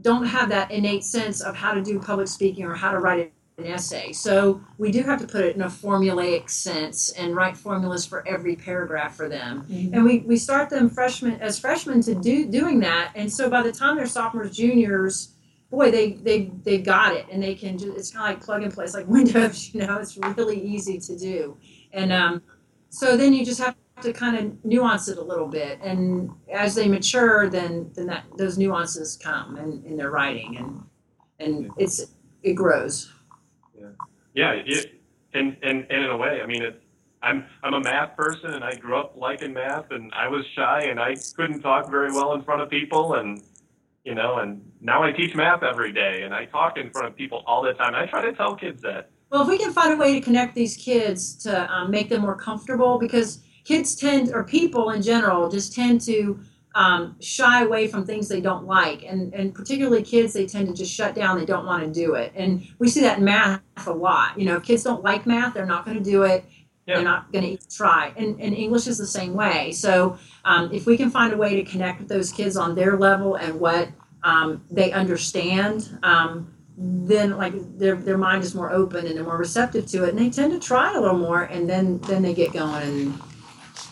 don't 0.01 0.27
have 0.27 0.49
that 0.51 0.71
innate 0.71 1.05
sense 1.05 1.41
of 1.41 1.57
how 1.57 1.73
to 1.73 1.83
do 1.83 1.99
public 1.99 2.29
speaking 2.29 2.65
or 2.65 2.75
how 2.75 2.93
to 2.93 2.99
write 2.99 3.33
an 3.59 3.67
essay. 3.67 4.13
So 4.13 4.61
we 4.79 4.91
do 4.91 5.03
have 5.03 5.21
to 5.21 5.27
put 5.27 5.45
it 5.45 5.55
in 5.57 5.63
a 5.63 5.67
formulaic 5.67 6.49
sense 6.49 7.11
and 7.13 7.37
write 7.37 7.57
formulas 7.57 8.07
for 8.07 8.27
every 8.27 8.57
paragraph 8.57 9.15
for 9.15 9.29
them. 9.29 9.67
Mm-hmm. 9.69 9.95
And 9.95 10.05
we, 10.05 10.19
we 10.21 10.37
start 10.37 10.71
them 10.71 10.89
freshmen 10.89 11.41
as 11.41 11.59
freshmen 11.59 12.03
to 12.03 12.15
do 12.15 12.47
doing 12.47 12.81
that 12.81 13.13
and 13.15 13.33
so 13.33 13.51
by 13.51 13.63
the 13.63 13.73
time 13.73 13.97
they're 13.97 14.07
sophomores 14.07 14.57
juniors 14.57 15.35
boy 15.71 15.91
they 15.91 16.13
they 16.13 16.51
they 16.65 16.79
got 16.79 17.15
it 17.15 17.27
and 17.31 17.43
they 17.43 17.55
can 17.55 17.79
just 17.79 17.97
it's 17.97 18.11
kind 18.11 18.33
of 18.33 18.37
like 18.37 18.45
plug 18.45 18.63
and 18.63 18.73
play. 18.73 18.85
It's 18.85 18.95
like 18.95 19.09
windows 19.09 19.75
you 19.75 19.85
know 19.85 19.99
it's 19.99 20.17
really 20.17 20.61
easy 20.61 20.99
to 20.99 21.19
do 21.19 21.57
and 21.93 22.13
um, 22.13 22.43
so 22.89 23.17
then 23.17 23.33
you 23.33 23.45
just 23.45 23.61
have 23.61 23.77
to 24.03 24.13
kind 24.13 24.37
of 24.37 24.65
nuance 24.65 25.09
it 25.09 25.19
a 25.19 25.23
little 25.23 25.47
bit. 25.47 25.79
And 25.83 26.31
as 26.53 26.75
they 26.75 26.89
mature 26.89 27.49
then 27.49 27.91
then 27.95 28.07
that 28.07 28.25
those 28.37 28.59
nuances 28.59 29.17
come 29.17 29.57
in, 29.57 29.83
in 29.85 29.97
their 29.97 30.11
writing 30.11 30.57
and 30.57 30.83
and 31.39 31.71
it's 31.77 32.15
it 32.43 32.55
grows. 32.55 33.13
Yeah, 34.35 34.53
it, 34.53 35.03
and, 35.35 35.57
and, 35.63 35.87
and 35.91 36.05
in 36.05 36.11
a 36.11 36.17
way, 36.17 36.41
I 36.43 36.47
mean, 36.47 36.63
it's, 36.63 36.79
I'm, 37.23 37.45
I'm 37.63 37.75
a 37.75 37.81
math 37.81 38.17
person 38.17 38.55
and 38.55 38.65
I 38.65 38.75
grew 38.75 38.97
up 38.97 39.15
liking 39.17 39.53
math 39.53 39.91
and 39.91 40.13
I 40.13 40.29
was 40.29 40.45
shy 40.57 40.87
and 40.89 40.99
I 40.99 41.15
couldn't 41.37 41.61
talk 41.61 41.89
very 41.91 42.13
well 42.13 42.35
in 42.35 42.43
front 42.43 42.63
of 42.63 42.71
people 42.71 43.15
and, 43.15 43.41
you 44.05 44.15
know, 44.15 44.39
and 44.39 44.61
now 44.81 45.03
I 45.03 45.13
teach 45.13 45.35
math 45.35 45.63
every 45.63 45.93
day 45.93 46.23
and 46.23 46.35
I 46.35 46.47
talk 46.47 46.79
in 46.79 46.91
front 46.91 47.09
of 47.09 47.17
people 47.17 47.45
all 47.47 47.63
the 47.63 47.75
time. 47.75 47.95
I 47.95 48.07
try 48.07 48.23
to 48.23 48.33
tell 48.33 48.57
kids 48.57 48.83
that. 48.83 49.11
Well, 49.33 49.41
if 49.41 49.49
we 49.49 49.57
can 49.57 49.73
find 49.73 49.95
a 49.95 49.97
way 49.97 50.13
to 50.13 50.21
connect 50.21 50.55
these 50.55 50.77
kids 50.77 51.35
to 51.37 51.73
um, 51.73 51.91
make 51.91 52.11
them 52.11 52.21
more 52.21 52.37
comfortable, 52.37 52.99
because 52.99 53.41
kids 53.65 53.97
tend, 53.97 54.31
or 54.35 54.45
people 54.45 54.91
in 54.91 55.01
general, 55.01 55.49
just 55.49 55.75
tend 55.75 56.03
to 56.03 56.39
um, 56.75 57.17
shy 57.19 57.63
away 57.65 57.89
from 57.89 58.05
things 58.05 58.29
they 58.29 58.43
don't 58.43 58.67
like, 58.67 59.03
and 59.05 59.33
and 59.33 59.55
particularly 59.55 60.03
kids, 60.03 60.35
they 60.35 60.47
tend 60.47 60.69
to 60.69 60.75
just 60.75 60.93
shut 60.93 61.15
down. 61.15 61.39
They 61.39 61.47
don't 61.47 61.65
want 61.65 61.83
to 61.83 61.91
do 61.91 62.15
it, 62.15 62.33
and 62.37 62.67
we 62.79 62.89
see 62.91 63.01
that 63.01 63.19
in 63.19 63.25
math 63.25 63.63
a 63.87 63.93
lot. 63.93 64.39
You 64.39 64.45
know, 64.45 64.57
if 64.57 64.65
kids 64.65 64.83
don't 64.83 65.03
like 65.03 65.25
math, 65.25 65.55
they're 65.55 65.65
not 65.65 65.87
going 65.87 65.97
to 65.97 66.05
do 66.05 66.25
it. 66.25 66.45
Yeah. 66.87 66.97
They're 66.97 67.05
not 67.05 67.33
going 67.33 67.57
to 67.57 67.71
try, 67.71 68.13
and 68.19 68.39
and 68.39 68.55
English 68.55 68.87
is 68.87 68.99
the 68.99 69.07
same 69.07 69.33
way. 69.33 69.73
So 69.73 70.19
um, 70.45 70.71
if 70.75 70.85
we 70.85 70.99
can 70.99 71.11
find 71.11 71.33
a 71.33 71.39
way 71.39 71.57
to 71.57 71.65
connect 71.65 72.01
with 72.01 72.09
those 72.09 72.31
kids 72.31 72.59
on 72.59 72.75
their 72.75 72.99
level 72.99 73.37
and 73.37 73.59
what 73.59 73.89
um, 74.25 74.63
they 74.71 74.93
understand. 74.93 75.99
Then 76.85 77.37
like 77.37 77.53
their 77.79 77.95
their 77.95 78.19
mind 78.19 78.43
is 78.43 78.55
more 78.55 78.73
open 78.73 79.07
and 79.07 79.17
they're 79.17 79.25
more 79.25 79.37
receptive 79.37 79.87
to 79.87 80.05
it 80.05 80.11
and 80.11 80.19
they 80.19 80.31
tend 80.31 80.53
to 80.53 80.59
try 80.59 80.93
a 80.93 81.01
little 81.01 81.19
more 81.19 81.45
and 81.45 81.69
then 81.69 81.99
then 82.01 82.23
they 82.23 82.35
get 82.35 82.53
going 82.53 82.83
and 82.83 83.21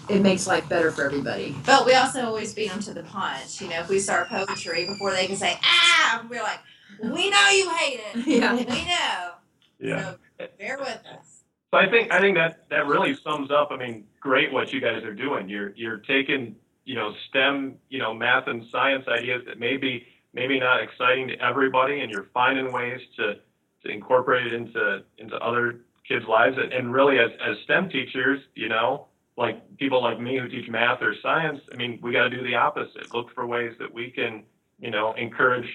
it 0.09 0.23
makes 0.23 0.47
life 0.47 0.69
better 0.69 0.91
for 0.91 1.05
everybody 1.05 1.55
But 1.65 1.87
we 1.87 1.95
also 1.95 2.25
always 2.25 2.53
beat 2.53 2.69
them 2.69 2.81
to 2.81 2.95
the 2.95 3.05
punch. 3.05 3.61
You 3.61 3.69
know, 3.69 3.81
if 3.81 3.89
we 3.89 4.01
start 4.01 4.29
poetry 4.29 4.87
before 4.87 5.13
they 5.13 5.27
can 5.27 5.37
say 5.37 5.59
ah, 5.63 6.27
we're 6.29 6.43
like, 6.43 6.59
we 7.03 7.31
know 7.31 7.49
you 7.51 7.71
hate 7.71 8.01
it. 8.15 8.27
Yeah. 8.27 8.55
We 8.55 8.65
know. 8.65 9.31
Yeah. 9.79 10.15
So 10.39 10.47
bear 10.59 10.79
with 10.79 11.01
us. 11.07 11.43
So 11.71 11.79
I 11.79 11.89
think 11.89 12.13
I 12.13 12.21
think 12.21 12.37
that 12.37 12.69
that 12.71 12.87
really 12.87 13.15
sums 13.15 13.51
up. 13.51 13.69
I 13.71 13.77
mean, 13.77 14.05
great 14.21 14.53
what 14.53 14.73
you 14.73 14.81
guys 14.81 15.05
are 15.05 15.15
doing. 15.15 15.49
You're 15.49 15.73
you're 15.77 15.99
taking 15.99 16.57
you 16.85 16.97
know 16.97 17.15
STEM, 17.29 17.77
you 17.89 17.99
know, 17.99 18.13
math 18.13 18.49
and 18.49 18.65
science 18.73 19.07
ideas 19.07 19.43
that 19.47 19.59
maybe 19.59 20.05
maybe 20.33 20.59
not 20.59 20.83
exciting 20.83 21.29
to 21.29 21.35
everybody, 21.41 22.01
and 22.01 22.11
you're 22.11 22.29
finding 22.33 22.73
ways 22.73 23.01
to 23.17 23.37
to 23.85 23.91
incorporate 23.91 24.47
it 24.47 24.53
into 24.53 25.03
into 25.19 25.37
other 25.37 25.81
kids' 26.07 26.27
lives. 26.29 26.57
And, 26.59 26.73
and 26.73 26.93
really, 26.93 27.19
as 27.19 27.31
as 27.45 27.57
STEM 27.65 27.91
teachers, 27.91 28.41
you 28.55 28.69
know, 28.69 29.07
like 29.37 29.77
people 29.77 30.03
like 30.03 30.21
me 30.21 30.39
who 30.39 30.49
teach 30.49 30.69
math 30.69 31.03
or 31.03 31.15
science, 31.23 31.61
I 31.73 31.77
mean, 31.77 31.99
we 32.03 32.13
got 32.13 32.25
to 32.25 32.31
do 32.31 32.43
the 32.43 32.55
opposite. 32.55 33.13
Look 33.15 33.35
for 33.35 33.47
ways 33.47 33.75
that 33.79 33.93
we 33.93 34.11
can, 34.11 34.45
you 34.79 34.91
know, 34.91 35.13
encourage 35.15 35.69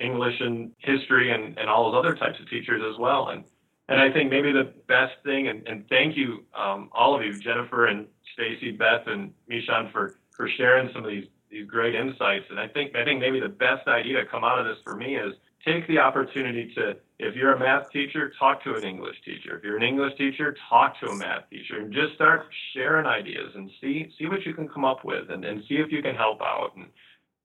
English 0.00 0.40
and 0.40 0.72
history 0.78 1.32
and, 1.32 1.58
and 1.58 1.68
all 1.68 1.90
those 1.90 1.98
other 1.98 2.14
types 2.14 2.38
of 2.40 2.48
teachers 2.48 2.82
as 2.88 2.98
well. 2.98 3.28
And 3.28 3.44
and 3.88 4.00
I 4.00 4.12
think 4.12 4.30
maybe 4.30 4.52
the 4.52 4.72
best 4.86 5.14
thing, 5.24 5.48
and, 5.48 5.66
and 5.66 5.88
thank 5.88 6.14
you, 6.14 6.44
um, 6.54 6.90
all 6.92 7.16
of 7.16 7.24
you, 7.24 7.38
Jennifer 7.38 7.86
and 7.86 8.06
Stacy, 8.34 8.70
Beth, 8.70 9.06
and 9.06 9.32
Mishan, 9.50 9.90
for, 9.92 10.16
for 10.30 10.46
sharing 10.58 10.92
some 10.92 11.04
of 11.04 11.10
these, 11.10 11.24
these 11.50 11.66
great 11.66 11.94
insights. 11.94 12.44
And 12.50 12.58
I 12.58 12.68
think 12.68 12.94
I 12.94 13.04
think 13.04 13.20
maybe 13.20 13.40
the 13.40 13.48
best 13.48 13.86
idea 13.88 14.22
to 14.22 14.26
come 14.26 14.44
out 14.44 14.58
of 14.58 14.66
this 14.66 14.78
for 14.84 14.94
me 14.94 15.16
is 15.16 15.34
take 15.64 15.86
the 15.88 15.98
opportunity 15.98 16.72
to, 16.74 16.96
if 17.18 17.34
you're 17.34 17.52
a 17.52 17.58
math 17.58 17.90
teacher, 17.90 18.32
talk 18.38 18.62
to 18.64 18.76
an 18.76 18.84
English 18.84 19.16
teacher. 19.24 19.56
If 19.56 19.64
you're 19.64 19.76
an 19.76 19.82
English 19.82 20.16
teacher, 20.16 20.56
talk 20.68 20.98
to 21.00 21.08
a 21.08 21.14
math 21.14 21.48
teacher 21.50 21.80
and 21.80 21.92
just 21.92 22.14
start 22.14 22.46
sharing 22.74 23.06
ideas 23.06 23.52
and 23.54 23.70
see 23.80 24.12
see 24.18 24.26
what 24.26 24.44
you 24.46 24.54
can 24.54 24.68
come 24.68 24.84
up 24.84 25.04
with 25.04 25.30
and, 25.30 25.44
and 25.44 25.62
see 25.68 25.76
if 25.76 25.90
you 25.90 26.02
can 26.02 26.14
help 26.14 26.40
out. 26.40 26.72
And 26.76 26.86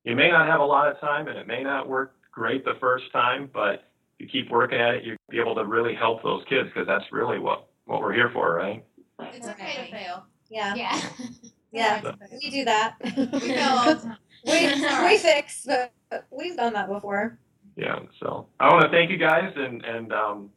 you 0.04 0.16
may 0.16 0.30
not 0.30 0.48
have 0.48 0.60
a 0.60 0.66
lot 0.66 0.88
of 0.89 1.00
time 1.00 1.28
and 1.28 1.38
it 1.38 1.48
may 1.48 1.63
not 1.63 1.88
work 1.88 2.16
great 2.32 2.66
the 2.66 2.76
first 2.80 3.12
time, 3.12 3.50
but 3.54 3.86
if 4.20 4.20
you 4.20 4.28
keep 4.28 4.52
working 4.52 4.80
at 4.80 4.96
it, 4.96 5.04
you'll 5.04 5.18
be 5.30 5.39
able 5.39 5.56
to 5.56 5.66
really 5.66 5.96
help 5.96 6.24
those 6.24 6.44
kids 6.50 6.68
because 6.68 6.88
that's 6.88 7.06
really 7.12 7.39
what, 7.39 7.68
what 7.86 8.02
we're 8.02 8.13
here 8.13 8.30
for, 8.34 8.56
right? 8.56 8.84
It's 9.20 9.48
okay 9.48 9.86
to 9.86 9.92
fail. 9.92 10.26
Yeah, 10.50 10.76
Yeah. 10.76 11.02
yeah, 11.74 12.14
we 12.32 12.50
do 12.50 12.66
that. 12.66 12.96
We 13.04 13.40
fail 13.40 13.70
all 13.70 13.96
the 13.96 14.02
time. 14.02 14.18
we, 14.46 15.08
we 15.10 15.18
fix, 15.18 15.66
but 15.66 15.92
we've 16.32 16.56
done 16.56 16.74
that 16.74 16.88
before. 16.88 17.40
Yeah. 17.76 18.00
So 18.22 18.48
I 18.60 18.70
want 18.72 18.84
to 18.84 18.90
thank 18.90 19.10
you 19.10 19.18
guys 19.18 19.52
and, 19.56 19.84
and, 19.84 20.14
um, 20.14 20.50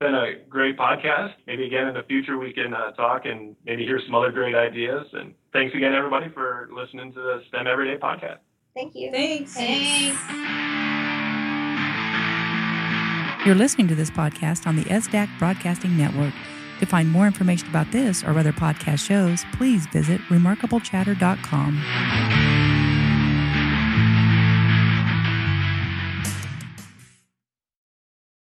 it's 0.00 0.08
been 0.08 0.14
a 0.14 0.44
great 0.48 0.76
podcast. 0.76 1.34
Maybe 1.46 1.64
again 1.64 1.86
in 1.86 1.94
the 1.94 2.02
future 2.02 2.36
we 2.36 2.52
can 2.52 2.74
uh, 2.74 2.90
talk 2.92 3.24
and 3.24 3.54
maybe 3.64 3.84
hear 3.84 4.00
some 4.04 4.16
other 4.16 4.32
great 4.32 4.56
ideas. 4.56 5.06
And 5.12 5.32
thanks 5.52 5.74
again, 5.76 5.94
everybody, 5.94 6.28
for 6.34 6.68
listening 6.72 7.12
to 7.12 7.20
the 7.20 7.42
STEM 7.48 7.68
Everyday 7.68 8.00
podcast. 8.00 8.38
Thank 8.74 8.96
you. 8.96 9.12
Thanks. 9.12 9.54
Thanks. 9.54 10.18
You're 13.46 13.54
listening 13.54 13.88
to 13.88 13.94
this 13.94 14.10
podcast 14.10 14.66
on 14.66 14.76
the 14.76 14.84
SDAC 14.84 15.38
Broadcasting 15.38 15.96
Network. 15.96 16.32
To 16.82 16.86
find 16.86 17.12
more 17.12 17.28
information 17.28 17.68
about 17.68 17.92
this 17.92 18.24
or 18.24 18.36
other 18.36 18.52
podcast 18.52 19.06
shows, 19.06 19.44
please 19.52 19.86
visit 19.86 20.20
remarkablechatter.com. 20.22 22.61